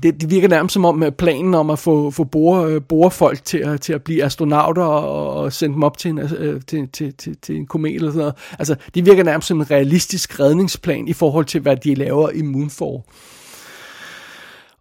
det, 0.03 0.21
det 0.21 0.29
virker 0.29 0.47
nærmest 0.47 0.73
som 0.73 0.86
om 0.86 1.03
planen 1.17 1.53
om 1.53 1.69
at 1.69 1.79
få, 1.79 2.12
få 2.12 2.23
bore, 2.23 2.73
øh, 2.73 2.81
borefolk 2.81 3.45
til 3.45 3.57
at, 3.57 3.81
til 3.81 3.93
at 3.93 4.03
blive 4.03 4.23
astronauter 4.23 4.84
og, 4.84 5.34
og 5.34 5.53
sende 5.53 5.73
dem 5.73 5.84
op 5.84 5.97
til 5.97 6.12
en, 6.12 6.19
øh, 6.19 6.62
til, 6.67 6.89
til, 6.93 7.13
til, 7.13 7.38
til 7.41 7.55
en 7.55 7.65
komet 7.65 7.95
eller 7.95 8.12
sådan 8.12 8.19
noget. 8.19 8.36
Altså 8.60 8.75
det 8.95 9.05
virker 9.05 9.23
nærmest 9.23 9.47
som 9.47 9.60
en 9.60 9.71
realistisk 9.71 10.39
redningsplan 10.39 11.07
i 11.07 11.13
forhold 11.13 11.45
til, 11.45 11.62
hvad 11.62 11.77
de 11.77 11.95
laver 11.95 12.29
i 12.29 12.41
Moonfall. 12.41 12.97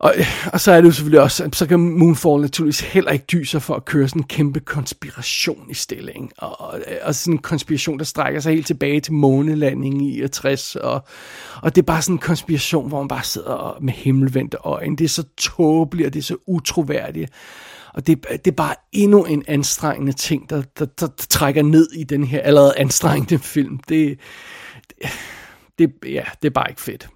Og, 0.00 0.14
øh, 0.16 0.26
og 0.52 0.60
så 0.60 0.72
er 0.72 0.80
det 0.80 0.88
jo 0.88 0.92
selvfølgelig 0.92 1.20
også, 1.20 1.48
så 1.52 1.66
kan 1.66 1.80
Moonfall 1.80 2.40
naturligvis 2.40 2.80
heller 2.80 3.10
ikke 3.10 3.24
dyse 3.32 3.60
for 3.60 3.74
at 3.74 3.84
køre 3.84 4.08
sådan 4.08 4.22
en 4.22 4.26
kæmpe 4.26 4.60
konspiration 4.60 5.70
i 5.70 5.74
stilling. 5.74 6.32
Og, 6.38 6.60
og, 6.60 6.80
og 7.02 7.14
sådan 7.14 7.34
en 7.34 7.38
konspiration, 7.38 7.98
der 7.98 8.04
strækker 8.04 8.40
sig 8.40 8.54
helt 8.54 8.66
tilbage 8.66 9.00
til 9.00 9.12
månelandingen 9.12 10.00
i 10.00 10.28
60. 10.28 10.76
Og, 10.76 11.04
og 11.62 11.74
det 11.76 11.82
er 11.82 11.86
bare 11.86 12.02
sådan 12.02 12.14
en 12.14 12.18
konspiration, 12.18 12.88
hvor 12.88 12.98
man 12.98 13.08
bare 13.08 13.24
sidder 13.24 13.78
med 13.80 13.92
himmelvendte 13.92 14.56
øjne. 14.64 14.96
Det 14.96 15.04
er 15.04 15.08
så 15.08 15.24
tåbeligt, 15.36 16.06
og 16.06 16.14
det 16.14 16.20
er 16.20 16.24
så 16.24 16.36
utroværdigt. 16.46 17.30
Og 17.94 18.06
det, 18.06 18.26
det 18.30 18.46
er 18.46 18.56
bare 18.56 18.74
endnu 18.92 19.24
en 19.24 19.44
anstrengende 19.48 20.12
ting, 20.12 20.50
der, 20.50 20.62
der, 20.78 20.84
der, 20.84 21.06
der 21.06 21.26
trækker 21.28 21.62
ned 21.62 21.88
i 21.92 22.04
den 22.04 22.24
her 22.24 22.40
allerede 22.40 22.74
anstrengende 22.76 23.38
film. 23.38 23.78
Det, 23.88 24.18
det, 24.88 25.10
det, 25.78 25.92
ja, 26.06 26.24
det 26.42 26.48
er 26.48 26.52
bare 26.54 26.70
ikke 26.70 26.80
fedt 26.80 27.08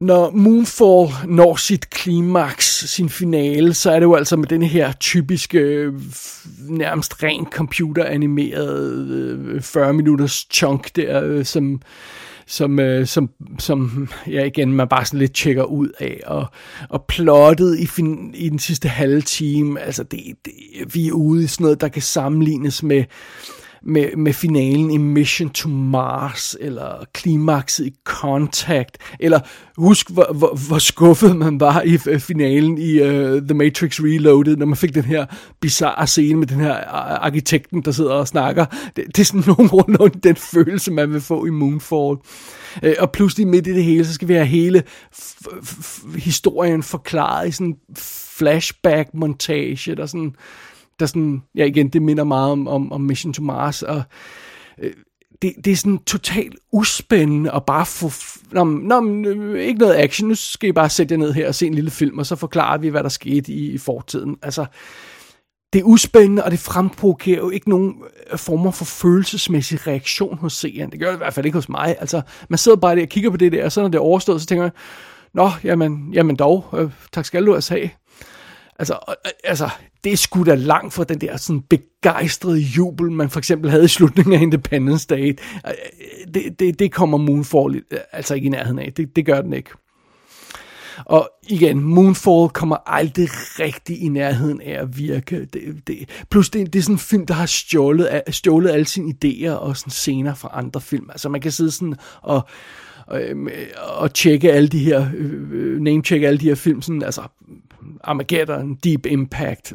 når 0.00 0.30
Moonfall 0.30 1.28
når 1.28 1.56
sit 1.56 1.90
klimaks, 1.90 2.90
sin 2.90 3.08
finale, 3.08 3.74
så 3.74 3.90
er 3.90 3.94
det 3.94 4.04
jo 4.04 4.14
altså 4.14 4.36
med 4.36 4.46
den 4.46 4.62
her 4.62 4.92
typiske, 4.92 5.58
øh, 5.58 5.94
nærmest 6.68 7.22
rent 7.22 7.48
computeranimerede 7.52 9.38
øh, 9.48 9.62
40 9.62 9.92
minutters 9.92 10.46
chunk 10.52 10.96
der, 10.96 11.22
øh, 11.24 11.44
som, 11.44 11.80
som, 12.46 12.78
øh, 12.78 13.06
som, 13.06 13.30
som 13.58 14.08
ja, 14.26 14.44
igen, 14.44 14.72
man 14.72 14.88
bare 14.88 15.04
sådan 15.04 15.20
lidt 15.20 15.34
tjekker 15.34 15.64
ud 15.64 15.88
af. 15.98 16.20
Og, 16.26 16.46
og 16.88 17.04
plottet 17.08 17.78
i, 17.78 17.86
fin, 17.86 18.34
i 18.34 18.48
den 18.48 18.58
sidste 18.58 18.88
halve 18.88 19.20
time, 19.20 19.80
altså 19.80 20.02
det, 20.02 20.20
det, 20.44 20.52
vi 20.94 21.08
er 21.08 21.12
ude 21.12 21.44
i 21.44 21.46
sådan 21.46 21.64
noget, 21.64 21.80
der 21.80 21.88
kan 21.88 22.02
sammenlignes 22.02 22.82
med 22.82 23.04
med, 23.86 24.16
med 24.16 24.32
finalen 24.32 24.90
i 24.90 24.96
Mission 24.96 25.50
to 25.50 25.68
Mars, 25.68 26.56
eller 26.60 27.04
klimakset 27.14 27.86
i 27.86 27.94
Contact, 28.04 28.98
eller 29.20 29.40
husk, 29.76 30.10
hvor, 30.10 30.32
hvor, 30.34 30.58
hvor 30.68 30.78
skuffet 30.78 31.36
man 31.36 31.60
var 31.60 31.82
i 31.82 31.98
øh, 32.08 32.20
finalen 32.20 32.78
i 32.78 33.00
uh, 33.00 33.42
The 33.42 33.54
Matrix 33.54 34.00
Reloaded, 34.00 34.56
når 34.56 34.66
man 34.66 34.76
fik 34.76 34.94
den 34.94 35.04
her 35.04 35.26
bizarre 35.60 36.06
scene 36.06 36.38
med 36.38 36.46
den 36.46 36.60
her 36.60 36.74
arkitekten, 37.24 37.82
der 37.82 37.90
sidder 37.90 38.12
og 38.12 38.28
snakker. 38.28 38.64
Det, 38.96 39.04
det 39.06 39.18
er 39.18 39.24
sådan 39.24 39.44
nogenlunde 39.58 40.20
den 40.22 40.36
følelse, 40.36 40.90
man 40.90 41.12
vil 41.12 41.20
få 41.20 41.46
i 41.46 41.50
Moonfall. 41.50 42.16
Uh, 42.82 42.92
og 42.98 43.12
pludselig 43.12 43.46
midt 43.46 43.66
i 43.66 43.74
det 43.74 43.84
hele, 43.84 44.04
så 44.04 44.12
skal 44.12 44.28
vi 44.28 44.34
have 44.34 44.46
hele 44.46 44.82
historien 46.18 46.82
forklaret 46.82 47.48
i 47.48 47.50
sådan 47.50 47.76
flashback-montage, 48.38 49.94
der 49.94 50.06
sådan 50.06 50.34
der 51.00 51.06
sådan, 51.06 51.42
ja 51.54 51.64
igen, 51.64 51.88
det 51.88 52.02
minder 52.02 52.24
meget 52.24 52.52
om, 52.52 52.68
om, 52.68 52.92
om 52.92 53.00
Mission 53.00 53.32
to 53.32 53.42
Mars, 53.42 53.82
og 53.82 54.02
øh, 54.82 54.92
det, 55.42 55.52
det 55.64 55.72
er 55.72 55.76
sådan 55.76 55.98
totalt 55.98 56.56
uspændende 56.72 57.52
at 57.52 57.64
bare 57.64 57.86
få, 57.86 58.10
nå, 58.52 58.64
nå, 58.64 59.28
øh, 59.28 59.60
ikke 59.60 59.80
noget 59.80 59.94
action, 59.94 60.28
nu 60.28 60.34
skal 60.34 60.68
I 60.68 60.72
bare 60.72 60.90
sætte 60.90 61.12
jer 61.12 61.18
ned 61.18 61.32
her 61.32 61.48
og 61.48 61.54
se 61.54 61.66
en 61.66 61.74
lille 61.74 61.90
film, 61.90 62.18
og 62.18 62.26
så 62.26 62.36
forklarer 62.36 62.78
vi, 62.78 62.88
hvad 62.88 63.02
der 63.02 63.08
skete 63.08 63.52
i, 63.52 63.70
i 63.72 63.78
fortiden. 63.78 64.36
Altså, 64.42 64.66
det 65.72 65.80
er 65.80 65.84
uspændende, 65.84 66.44
og 66.44 66.50
det 66.50 66.58
fremprovokerer 66.58 67.38
jo 67.38 67.50
ikke 67.50 67.68
nogen 67.68 67.94
øh, 68.32 68.38
former 68.38 68.70
for 68.70 68.84
følelsesmæssig 68.84 69.86
reaktion 69.86 70.38
hos 70.38 70.52
seeren. 70.52 70.90
Det 70.90 71.00
gør 71.00 71.06
det 71.06 71.14
i 71.14 71.18
hvert 71.18 71.34
fald 71.34 71.46
ikke 71.46 71.58
hos 71.58 71.68
mig. 71.68 71.96
Altså, 72.00 72.22
man 72.48 72.58
sidder 72.58 72.76
bare 72.76 72.96
der 72.96 73.02
og 73.02 73.08
kigger 73.08 73.30
på 73.30 73.36
det 73.36 73.52
der, 73.52 73.64
og 73.64 73.72
så 73.72 73.80
når 73.80 73.88
det 73.88 73.98
er 73.98 74.02
overstået, 74.02 74.40
så 74.40 74.46
tænker 74.46 74.64
jeg, 74.64 74.72
nå, 75.34 75.50
jamen, 75.64 76.10
jamen 76.12 76.36
dog, 76.36 76.64
øh, 76.78 76.90
tak 77.12 77.24
skal 77.24 77.46
du 77.46 77.54
altså 77.54 77.74
have. 77.74 77.90
Altså, 78.78 79.14
altså, 79.44 79.68
det 80.04 80.12
er 80.12 80.16
sgu 80.16 80.44
da 80.44 80.54
langt 80.54 80.94
fra 80.94 81.04
den 81.04 81.20
der 81.20 81.36
sådan 81.36 81.62
begejstrede 81.62 82.58
jubel, 82.58 83.12
man 83.12 83.30
for 83.30 83.38
eksempel 83.38 83.70
havde 83.70 83.84
i 83.84 83.88
slutningen 83.88 84.34
af 84.34 84.40
Independence 84.40 85.06
Day. 85.06 85.38
Det, 86.34 86.60
det, 86.60 86.78
det 86.78 86.92
kommer 86.92 87.18
Moonfall 87.18 87.82
altså 88.12 88.34
ikke 88.34 88.46
i 88.46 88.50
nærheden 88.50 88.78
af. 88.78 88.92
Det, 88.92 89.16
det 89.16 89.26
gør 89.26 89.40
den 89.40 89.52
ikke. 89.52 89.70
Og 91.04 91.30
igen, 91.48 91.80
Moonfall 91.80 92.48
kommer 92.48 92.76
aldrig 92.86 93.28
rigtig 93.58 94.02
i 94.02 94.08
nærheden 94.08 94.60
af 94.60 94.82
at 94.82 94.98
virke. 94.98 95.44
Det, 95.44 95.82
det, 95.86 96.08
plus 96.30 96.50
det, 96.50 96.72
det 96.72 96.78
er 96.78 96.82
sådan 96.82 96.94
en 96.94 96.98
film, 96.98 97.26
der 97.26 97.34
har 97.34 97.46
stjålet, 97.46 98.22
stjålet 98.28 98.70
alle 98.70 98.86
sine 98.86 99.14
idéer 99.14 99.50
og 99.50 99.76
sådan 99.76 99.90
scener 99.90 100.34
fra 100.34 100.50
andre 100.52 100.80
film. 100.80 101.10
Altså 101.10 101.28
man 101.28 101.40
kan 101.40 101.52
sidde 101.52 101.70
sådan 101.70 101.94
og 102.22 102.48
og, 103.06 103.22
øhm, 103.22 103.48
og 103.96 104.14
tjekke 104.14 104.52
alle 104.52 104.68
de 104.68 104.78
her, 104.78 105.06
øh, 105.16 105.50
øh 105.52 105.80
name-tjekke 105.80 106.26
alle 106.26 106.38
de 106.38 106.48
her 106.48 106.54
film, 106.54 106.82
sådan, 106.82 107.02
altså 107.02 107.22
Armageddon, 108.04 108.74
Deep 108.84 109.06
Impact, 109.06 109.72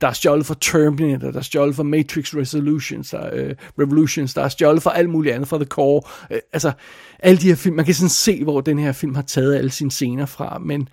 der 0.00 0.08
er 0.08 0.12
stjålet 0.12 0.46
for 0.46 0.54
Terminator, 0.54 1.30
der 1.30 1.38
er 1.38 1.42
stjålet 1.42 1.76
for 1.76 1.82
Matrix 1.82 2.34
Resolutions, 2.34 3.10
der, 3.10 3.30
øh, 3.32 3.54
Revolutions, 3.78 4.34
der 4.34 4.42
er 4.42 4.48
stjålet 4.48 4.82
for 4.82 4.90
alt 4.90 5.10
muligt 5.10 5.34
andet, 5.34 5.48
fra 5.48 5.56
The 5.56 5.64
Core. 5.64 6.02
Øh, 6.30 6.38
altså, 6.52 6.72
alle 7.18 7.40
de 7.40 7.48
her 7.48 7.54
film, 7.54 7.76
man 7.76 7.84
kan 7.84 7.94
sådan 7.94 8.08
se, 8.08 8.44
hvor 8.44 8.60
den 8.60 8.78
her 8.78 8.92
film 8.92 9.14
har 9.14 9.22
taget 9.22 9.56
alle 9.56 9.70
sine 9.70 9.90
scener 9.90 10.26
fra, 10.26 10.58
men, 10.58 10.88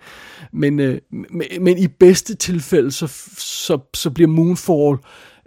men, 0.52 0.80
øh, 0.80 1.00
men, 1.10 1.46
men 1.60 1.78
i 1.78 1.86
bedste 1.86 2.34
tilfælde, 2.34 2.92
så, 2.92 3.06
så, 3.38 3.78
så 3.94 4.10
bliver 4.10 4.28
Moonfall 4.28 4.98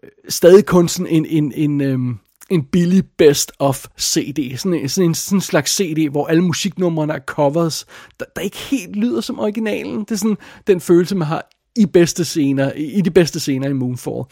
øh, 0.04 0.10
stadig 0.30 0.66
kun 0.66 0.88
sådan 0.88 1.08
en, 1.08 1.26
en, 1.26 1.52
en, 1.56 1.94
um, 1.94 2.20
en 2.50 2.64
billig 2.64 3.04
best 3.18 3.52
of 3.60 3.86
CD. 4.00 4.58
Sådan 4.58 4.74
en, 4.74 4.90
sådan 4.90 5.10
en, 5.10 5.16
sådan 5.16 5.38
en 5.38 5.42
slags 5.42 5.76
CD, 5.76 6.10
hvor 6.12 6.28
alle 6.28 6.44
musiknumrene 6.44 7.14
er 7.14 7.20
covers, 7.20 7.86
der, 8.20 8.26
der 8.36 8.42
ikke 8.42 8.58
helt 8.58 8.96
lyder 8.96 9.22
som 9.22 9.40
originalen. 9.40 10.00
Det 10.00 10.12
er 10.12 10.16
sådan 10.16 10.38
den 10.68 10.82
følelse, 10.82 11.16
man 11.16 11.28
har 11.28 11.50
i 11.76 11.86
bedste 11.86 12.26
scener, 12.26 12.72
i, 12.74 12.84
i 12.84 13.02
de 13.02 13.12
bedste 13.12 13.40
scener 13.40 13.70
i 13.70 13.74
Moonfall. 13.74 14.24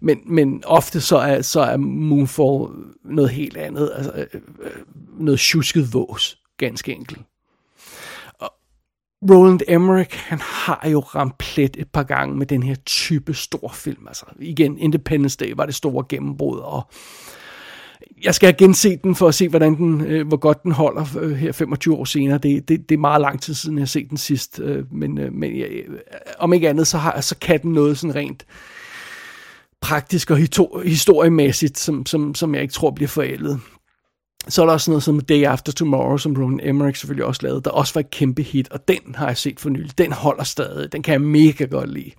Men, 0.00 0.18
men 0.26 0.62
ofte 0.66 1.00
så 1.00 1.16
er, 1.16 1.42
så 1.42 1.60
er 1.60 1.76
Moonfall 1.76 2.68
noget 3.04 3.30
helt 3.30 3.56
andet. 3.56 3.92
Altså, 3.96 4.12
øh, 4.12 4.26
øh 4.60 4.70
noget 5.18 5.40
tjusket 5.40 5.94
vås, 5.94 6.38
ganske 6.58 6.92
enkelt. 6.92 7.20
Roland 9.30 9.60
Emmerich, 9.68 10.18
han 10.18 10.38
har 10.40 10.88
jo 10.88 11.00
ramt 11.00 11.38
plet 11.38 11.76
et 11.76 11.88
par 11.92 12.02
gange 12.02 12.36
med 12.36 12.46
den 12.46 12.62
her 12.62 12.74
type 12.74 13.34
stor 13.34 13.68
film. 13.74 14.08
Altså 14.08 14.26
igen, 14.38 14.78
Independence 14.78 15.36
Day 15.36 15.52
var 15.56 15.66
det 15.66 15.74
store 15.74 16.04
gennembrud, 16.08 16.58
og 16.58 16.88
jeg 18.24 18.34
skal 18.34 18.46
have 18.46 18.56
genset 18.56 19.02
den 19.02 19.14
for 19.14 19.28
at 19.28 19.34
se, 19.34 19.48
hvordan 19.48 19.76
den, 19.76 20.00
øh, 20.00 20.28
hvor 20.28 20.36
godt 20.36 20.62
den 20.62 20.72
holder 20.72 21.06
øh, 21.20 21.32
her 21.32 21.52
25 21.52 21.94
år 21.94 22.04
senere. 22.04 22.38
Det, 22.38 22.68
det, 22.68 22.88
det 22.88 22.94
er 22.94 22.98
meget 22.98 23.20
lang 23.20 23.42
tid 23.42 23.54
siden, 23.54 23.78
jeg 23.78 23.82
har 23.82 23.86
set 23.86 24.10
den 24.10 24.18
sidst. 24.18 24.60
Øh, 24.60 24.92
men 24.92 25.18
øh, 25.18 25.32
men 25.32 25.58
jeg, 25.58 25.68
øh, 25.70 25.98
om 26.38 26.52
ikke 26.52 26.68
andet, 26.68 26.86
så, 26.86 26.98
har, 26.98 27.20
så 27.20 27.36
kan 27.40 27.62
den 27.62 27.72
noget 27.72 27.98
sådan 27.98 28.14
rent 28.14 28.46
praktisk 29.80 30.30
og 30.30 30.38
historiemæssigt, 30.84 31.78
som, 31.78 32.06
som, 32.06 32.34
som 32.34 32.54
jeg 32.54 32.62
ikke 32.62 32.74
tror 32.74 32.90
bliver 32.90 33.08
forældet. 33.08 33.60
Så 34.48 34.62
er 34.62 34.66
der 34.66 34.72
også 34.72 34.90
noget 34.90 35.02
som 35.02 35.20
Day 35.20 35.44
After 35.44 35.72
Tomorrow, 35.72 36.16
som 36.16 36.36
Roland 36.36 36.60
Emmerich 36.62 37.00
selvfølgelig 37.00 37.24
også 37.24 37.40
lavede, 37.42 37.62
der 37.64 37.70
også 37.70 37.94
var 37.94 38.00
et 38.00 38.10
kæmpe 38.10 38.42
hit, 38.42 38.68
og 38.68 38.88
den 38.88 39.14
har 39.14 39.26
jeg 39.26 39.36
set 39.36 39.60
for 39.60 39.70
nylig. 39.70 39.98
Den 39.98 40.12
holder 40.12 40.44
stadig. 40.44 40.92
Den 40.92 41.02
kan 41.02 41.12
jeg 41.12 41.20
mega 41.20 41.64
godt 41.64 41.92
lide. 41.92 42.10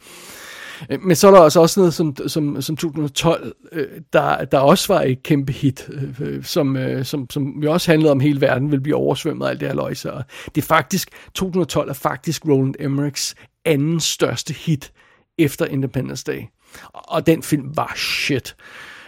Øh, 0.90 1.02
men 1.02 1.16
så 1.16 1.28
er 1.28 1.32
der 1.32 1.42
altså 1.42 1.62
også 1.62 1.80
noget 1.80 1.94
som, 1.94 2.16
som, 2.28 2.62
som 2.62 2.78
2012, 2.78 3.54
øh, 3.72 3.88
der, 4.13 4.46
der 4.46 4.60
også 4.60 4.94
var 4.94 5.02
et 5.02 5.24
kæmpe 5.24 5.52
hit, 5.52 5.90
øh, 6.22 6.44
som, 6.44 6.78
som, 7.04 7.30
som 7.30 7.63
jo 7.63 7.72
også 7.72 7.92
handlede 7.92 8.12
om, 8.12 8.18
at 8.18 8.24
hele 8.24 8.42
verden 8.42 8.72
vil 8.72 8.82
blive 8.82 8.96
oversvømmet 8.96 9.46
af 9.46 9.50
alt 9.50 9.60
det 9.60 9.68
her 9.68 9.76
løg. 9.76 9.98
Så 9.98 10.22
det 10.56 10.62
er 10.62 10.66
faktisk, 10.66 11.10
2012 11.34 11.90
er 11.90 11.94
faktisk 11.94 12.46
Roland 12.46 12.76
Emmerichs 12.80 13.36
anden 13.66 14.00
største 14.00 14.54
hit 14.54 14.92
efter 15.38 15.66
Independence 15.66 16.24
Day. 16.24 16.42
Og 16.94 17.28
den 17.28 17.44
film 17.44 17.78
var 17.78 17.94
shit. 17.96 18.56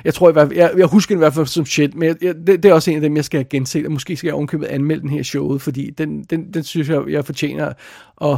Jeg 0.03 0.13
tror 0.13 0.29
i 0.29 0.33
hvert 0.33 0.47
fald, 0.47 0.57
jeg, 0.57 0.71
jeg 0.77 0.85
husker 0.85 1.15
den 1.15 1.19
i 1.19 1.23
hvert 1.23 1.33
fald 1.33 1.45
som 1.45 1.65
shit, 1.65 1.95
men 1.95 2.17
jeg, 2.21 2.35
det, 2.35 2.63
det, 2.63 2.65
er 2.65 2.73
også 2.73 2.91
en 2.91 2.95
af 2.95 3.01
dem, 3.01 3.15
jeg 3.15 3.25
skal 3.25 3.45
gense, 3.49 3.85
og 3.85 3.91
måske 3.91 4.15
skal 4.15 4.27
jeg 4.27 4.35
ovenkøbet 4.35 4.65
anmelde 4.65 5.01
den 5.01 5.09
her 5.09 5.23
showet, 5.23 5.61
fordi 5.61 5.89
den, 5.89 6.23
den, 6.23 6.53
den 6.53 6.63
synes 6.63 6.89
jeg, 6.89 7.01
jeg 7.09 7.25
fortjener. 7.25 7.73
Og 8.15 8.37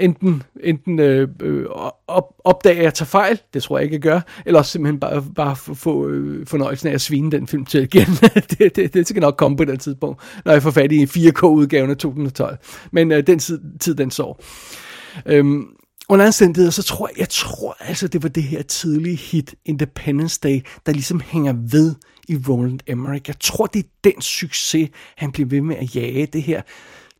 enten, 0.00 0.42
enten 0.62 0.98
øh, 0.98 1.28
øh, 1.42 1.64
op, 2.08 2.24
opdage, 2.44 2.76
at 2.76 2.84
jeg 2.84 2.94
tager 2.94 3.06
fejl, 3.06 3.40
det 3.54 3.62
tror 3.62 3.78
jeg 3.78 3.84
ikke, 3.84 3.94
jeg 3.94 4.00
gør, 4.00 4.20
eller 4.46 4.58
også 4.58 4.72
simpelthen 4.72 5.00
bare, 5.00 5.24
bare 5.34 5.56
få 5.56 6.08
øh, 6.08 6.46
fornøjelsen 6.46 6.88
af 6.88 6.94
at 6.94 7.00
svine 7.00 7.30
den 7.30 7.46
film 7.46 7.64
til 7.64 7.82
igen. 7.82 8.06
det, 8.58 8.76
det, 8.76 8.94
det 8.94 9.08
skal 9.08 9.20
nok 9.20 9.36
komme 9.36 9.56
på 9.56 9.64
den 9.64 9.78
tidspunkt, 9.78 10.22
når 10.44 10.52
jeg 10.52 10.62
får 10.62 10.70
fat 10.70 10.92
i 10.92 11.04
4K-udgaven 11.04 11.90
af 11.90 11.96
2012. 11.96 12.58
Men 12.92 13.12
øh, 13.12 13.26
den 13.26 13.38
tid, 13.38 13.60
tid, 13.80 13.94
den 13.94 14.10
sår. 14.10 14.42
Øhm, 15.26 15.64
under 16.08 16.26
anstændigheder, 16.26 16.70
så 16.70 16.82
tror 16.82 17.08
jeg, 17.08 17.18
jeg 17.18 17.28
tror 17.28 17.76
altså, 17.80 18.08
det 18.08 18.22
var 18.22 18.28
det 18.28 18.42
her 18.42 18.62
tidlige 18.62 19.16
hit, 19.16 19.54
Independence 19.64 20.40
Day, 20.42 20.60
der 20.86 20.92
ligesom 20.92 21.20
hænger 21.20 21.54
ved 21.70 21.94
i 22.28 22.36
Roland 22.48 22.80
Emmerich. 22.86 23.24
Jeg 23.28 23.36
tror, 23.40 23.66
det 23.66 23.78
er 23.78 23.88
den 24.04 24.20
succes, 24.20 24.90
han 25.16 25.32
bliver 25.32 25.48
ved 25.48 25.60
med 25.60 25.76
at 25.76 25.96
jage 25.96 26.26
det 26.26 26.42
her 26.42 26.62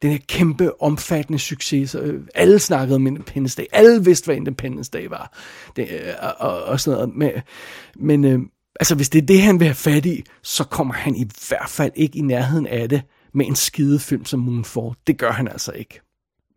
den 0.03 0.11
her 0.11 0.19
kæmpe, 0.29 0.83
omfattende 0.83 1.39
succes. 1.39 1.91
Så, 1.91 2.01
øh, 2.01 2.23
alle 2.35 2.59
snakkede 2.59 2.97
om 2.97 3.07
Independence 3.07 3.57
Day. 3.57 3.67
Alle 3.73 4.05
vidste, 4.05 4.25
hvad 4.25 4.37
Independence 4.37 4.91
Day 4.91 5.07
var. 5.07 5.39
Det, 5.77 5.89
øh, 5.91 6.15
og, 6.39 6.63
og 6.63 6.81
sådan 6.81 6.99
noget. 6.99 7.17
Men, 7.17 7.31
men 7.97 8.25
øh, 8.25 8.41
altså, 8.81 8.95
hvis 8.95 9.09
det 9.09 9.23
er 9.23 9.27
det, 9.27 9.43
han 9.43 9.61
vil 9.61 9.67
have 9.67 9.75
fat 9.75 10.07
i, 10.07 10.25
så 10.43 10.65
kommer 10.65 10.95
han 10.95 11.17
i 11.17 11.27
hvert 11.49 11.69
fald 11.69 11.93
ikke 11.95 12.19
i 12.19 12.23
nærheden 12.23 12.67
af 12.67 12.89
det 12.89 13.03
med 13.35 13.47
en 13.47 13.57
skide 13.57 13.99
film 13.99 14.25
som 14.25 14.41
Moonfall. 14.41 14.95
Det 15.07 15.19
gør 15.19 15.33
han 15.33 15.49
altså 15.49 15.73
ikke. 15.73 16.01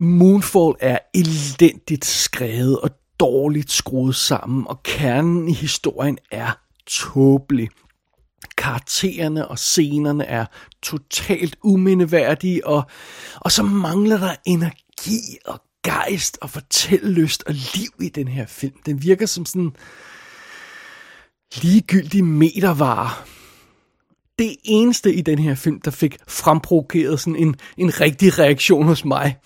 Moonfall 0.00 0.74
er 0.80 0.98
elendigt 1.14 2.04
skrevet 2.04 2.80
og 2.80 2.90
dårligt 3.20 3.72
skruet 3.72 4.14
sammen, 4.14 4.66
og 4.66 4.82
kernen 4.82 5.48
i 5.48 5.52
historien 5.52 6.18
er 6.30 6.58
tåbelig. 6.86 7.68
Karaktererne 8.56 9.48
og 9.48 9.58
scenerne 9.58 10.24
er 10.24 10.46
totalt 10.82 11.56
umindeværdige, 11.62 12.66
og, 12.66 12.82
og 13.40 13.52
så 13.52 13.62
mangler 13.62 14.18
der 14.18 14.34
energi 14.44 15.38
og 15.44 15.62
gejst 15.84 16.38
og 16.40 16.50
fortællelyst 16.50 17.42
og 17.46 17.54
liv 17.54 17.90
i 18.00 18.08
den 18.08 18.28
her 18.28 18.46
film. 18.46 18.74
Den 18.86 19.02
virker 19.02 19.26
som 19.26 19.46
sådan 19.46 19.72
ligegyldig 21.62 22.24
metervare. 22.24 23.10
Det 24.38 24.56
eneste 24.64 25.14
i 25.14 25.22
den 25.22 25.38
her 25.38 25.54
film, 25.54 25.80
der 25.80 25.90
fik 25.90 26.16
fremprovokeret 26.28 27.20
sådan 27.20 27.36
en, 27.36 27.56
en 27.76 28.00
rigtig 28.00 28.38
reaktion 28.38 28.86
hos 28.86 29.04
mig, 29.04 29.36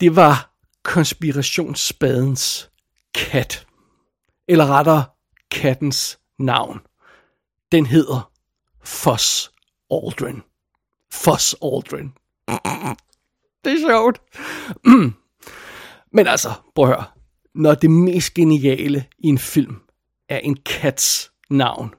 det 0.00 0.16
var 0.16 0.52
konspirationsspadens 0.84 2.70
kat. 3.14 3.66
Eller 4.48 4.66
rettere, 4.66 5.04
kattens 5.50 6.18
navn. 6.38 6.80
Den 7.72 7.86
hedder 7.86 8.30
Foss 8.84 9.52
Aldrin. 9.90 10.42
Foss 11.12 11.56
Aldrin. 11.62 12.12
Det 13.64 13.72
er 13.72 13.88
sjovt. 13.88 14.20
Men 16.16 16.26
altså, 16.26 16.52
prøv 16.74 16.84
at 16.84 16.96
høre. 16.96 17.04
Når 17.54 17.74
det 17.74 17.90
mest 17.90 18.34
geniale 18.34 19.04
i 19.18 19.28
en 19.28 19.38
film 19.38 19.76
er 20.28 20.38
en 20.38 20.56
kats 20.56 21.30
navn, 21.50 21.94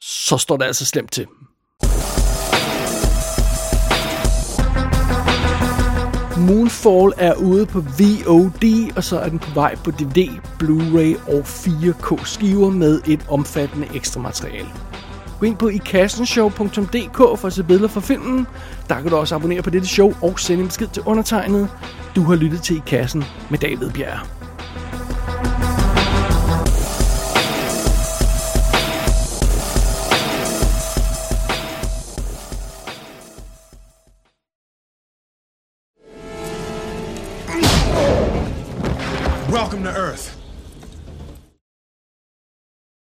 så 0.00 0.38
står 0.38 0.56
det 0.56 0.64
altså 0.64 0.86
slemt 0.86 1.12
til. 1.12 1.26
Moonfall 6.38 7.12
er 7.16 7.34
ude 7.34 7.66
på 7.66 7.80
VOD, 7.80 8.92
og 8.96 9.04
så 9.04 9.18
er 9.18 9.28
den 9.28 9.38
på 9.38 9.50
vej 9.54 9.76
på 9.76 9.90
DVD, 9.90 10.28
Blu-ray 10.62 11.32
og 11.32 11.40
4K 11.40 12.24
skiver 12.24 12.70
med 12.70 13.00
et 13.06 13.26
omfattende 13.28 13.88
ekstra 13.94 14.20
materiale. 14.20 14.68
Gå 15.40 15.46
ind 15.46 15.56
på 15.56 15.68
ikassenshow.dk 15.68 17.16
for 17.16 17.46
at 17.46 17.52
se 17.52 17.64
billeder 17.64 17.88
fra 17.88 18.00
filmen. 18.00 18.46
Der 18.88 19.00
kan 19.00 19.10
du 19.10 19.16
også 19.16 19.34
abonnere 19.34 19.62
på 19.62 19.70
dette 19.70 19.88
show 19.88 20.12
og 20.22 20.40
sende 20.40 20.62
en 20.62 20.68
besked 20.68 20.88
til 20.88 21.02
undertegnet. 21.06 21.68
Du 22.16 22.22
har 22.22 22.34
lyttet 22.34 22.62
til 22.62 22.76
I 22.76 22.82
Kassen 22.86 23.24
med 23.50 23.58
David 23.58 23.90
Bjerg. 23.90 24.37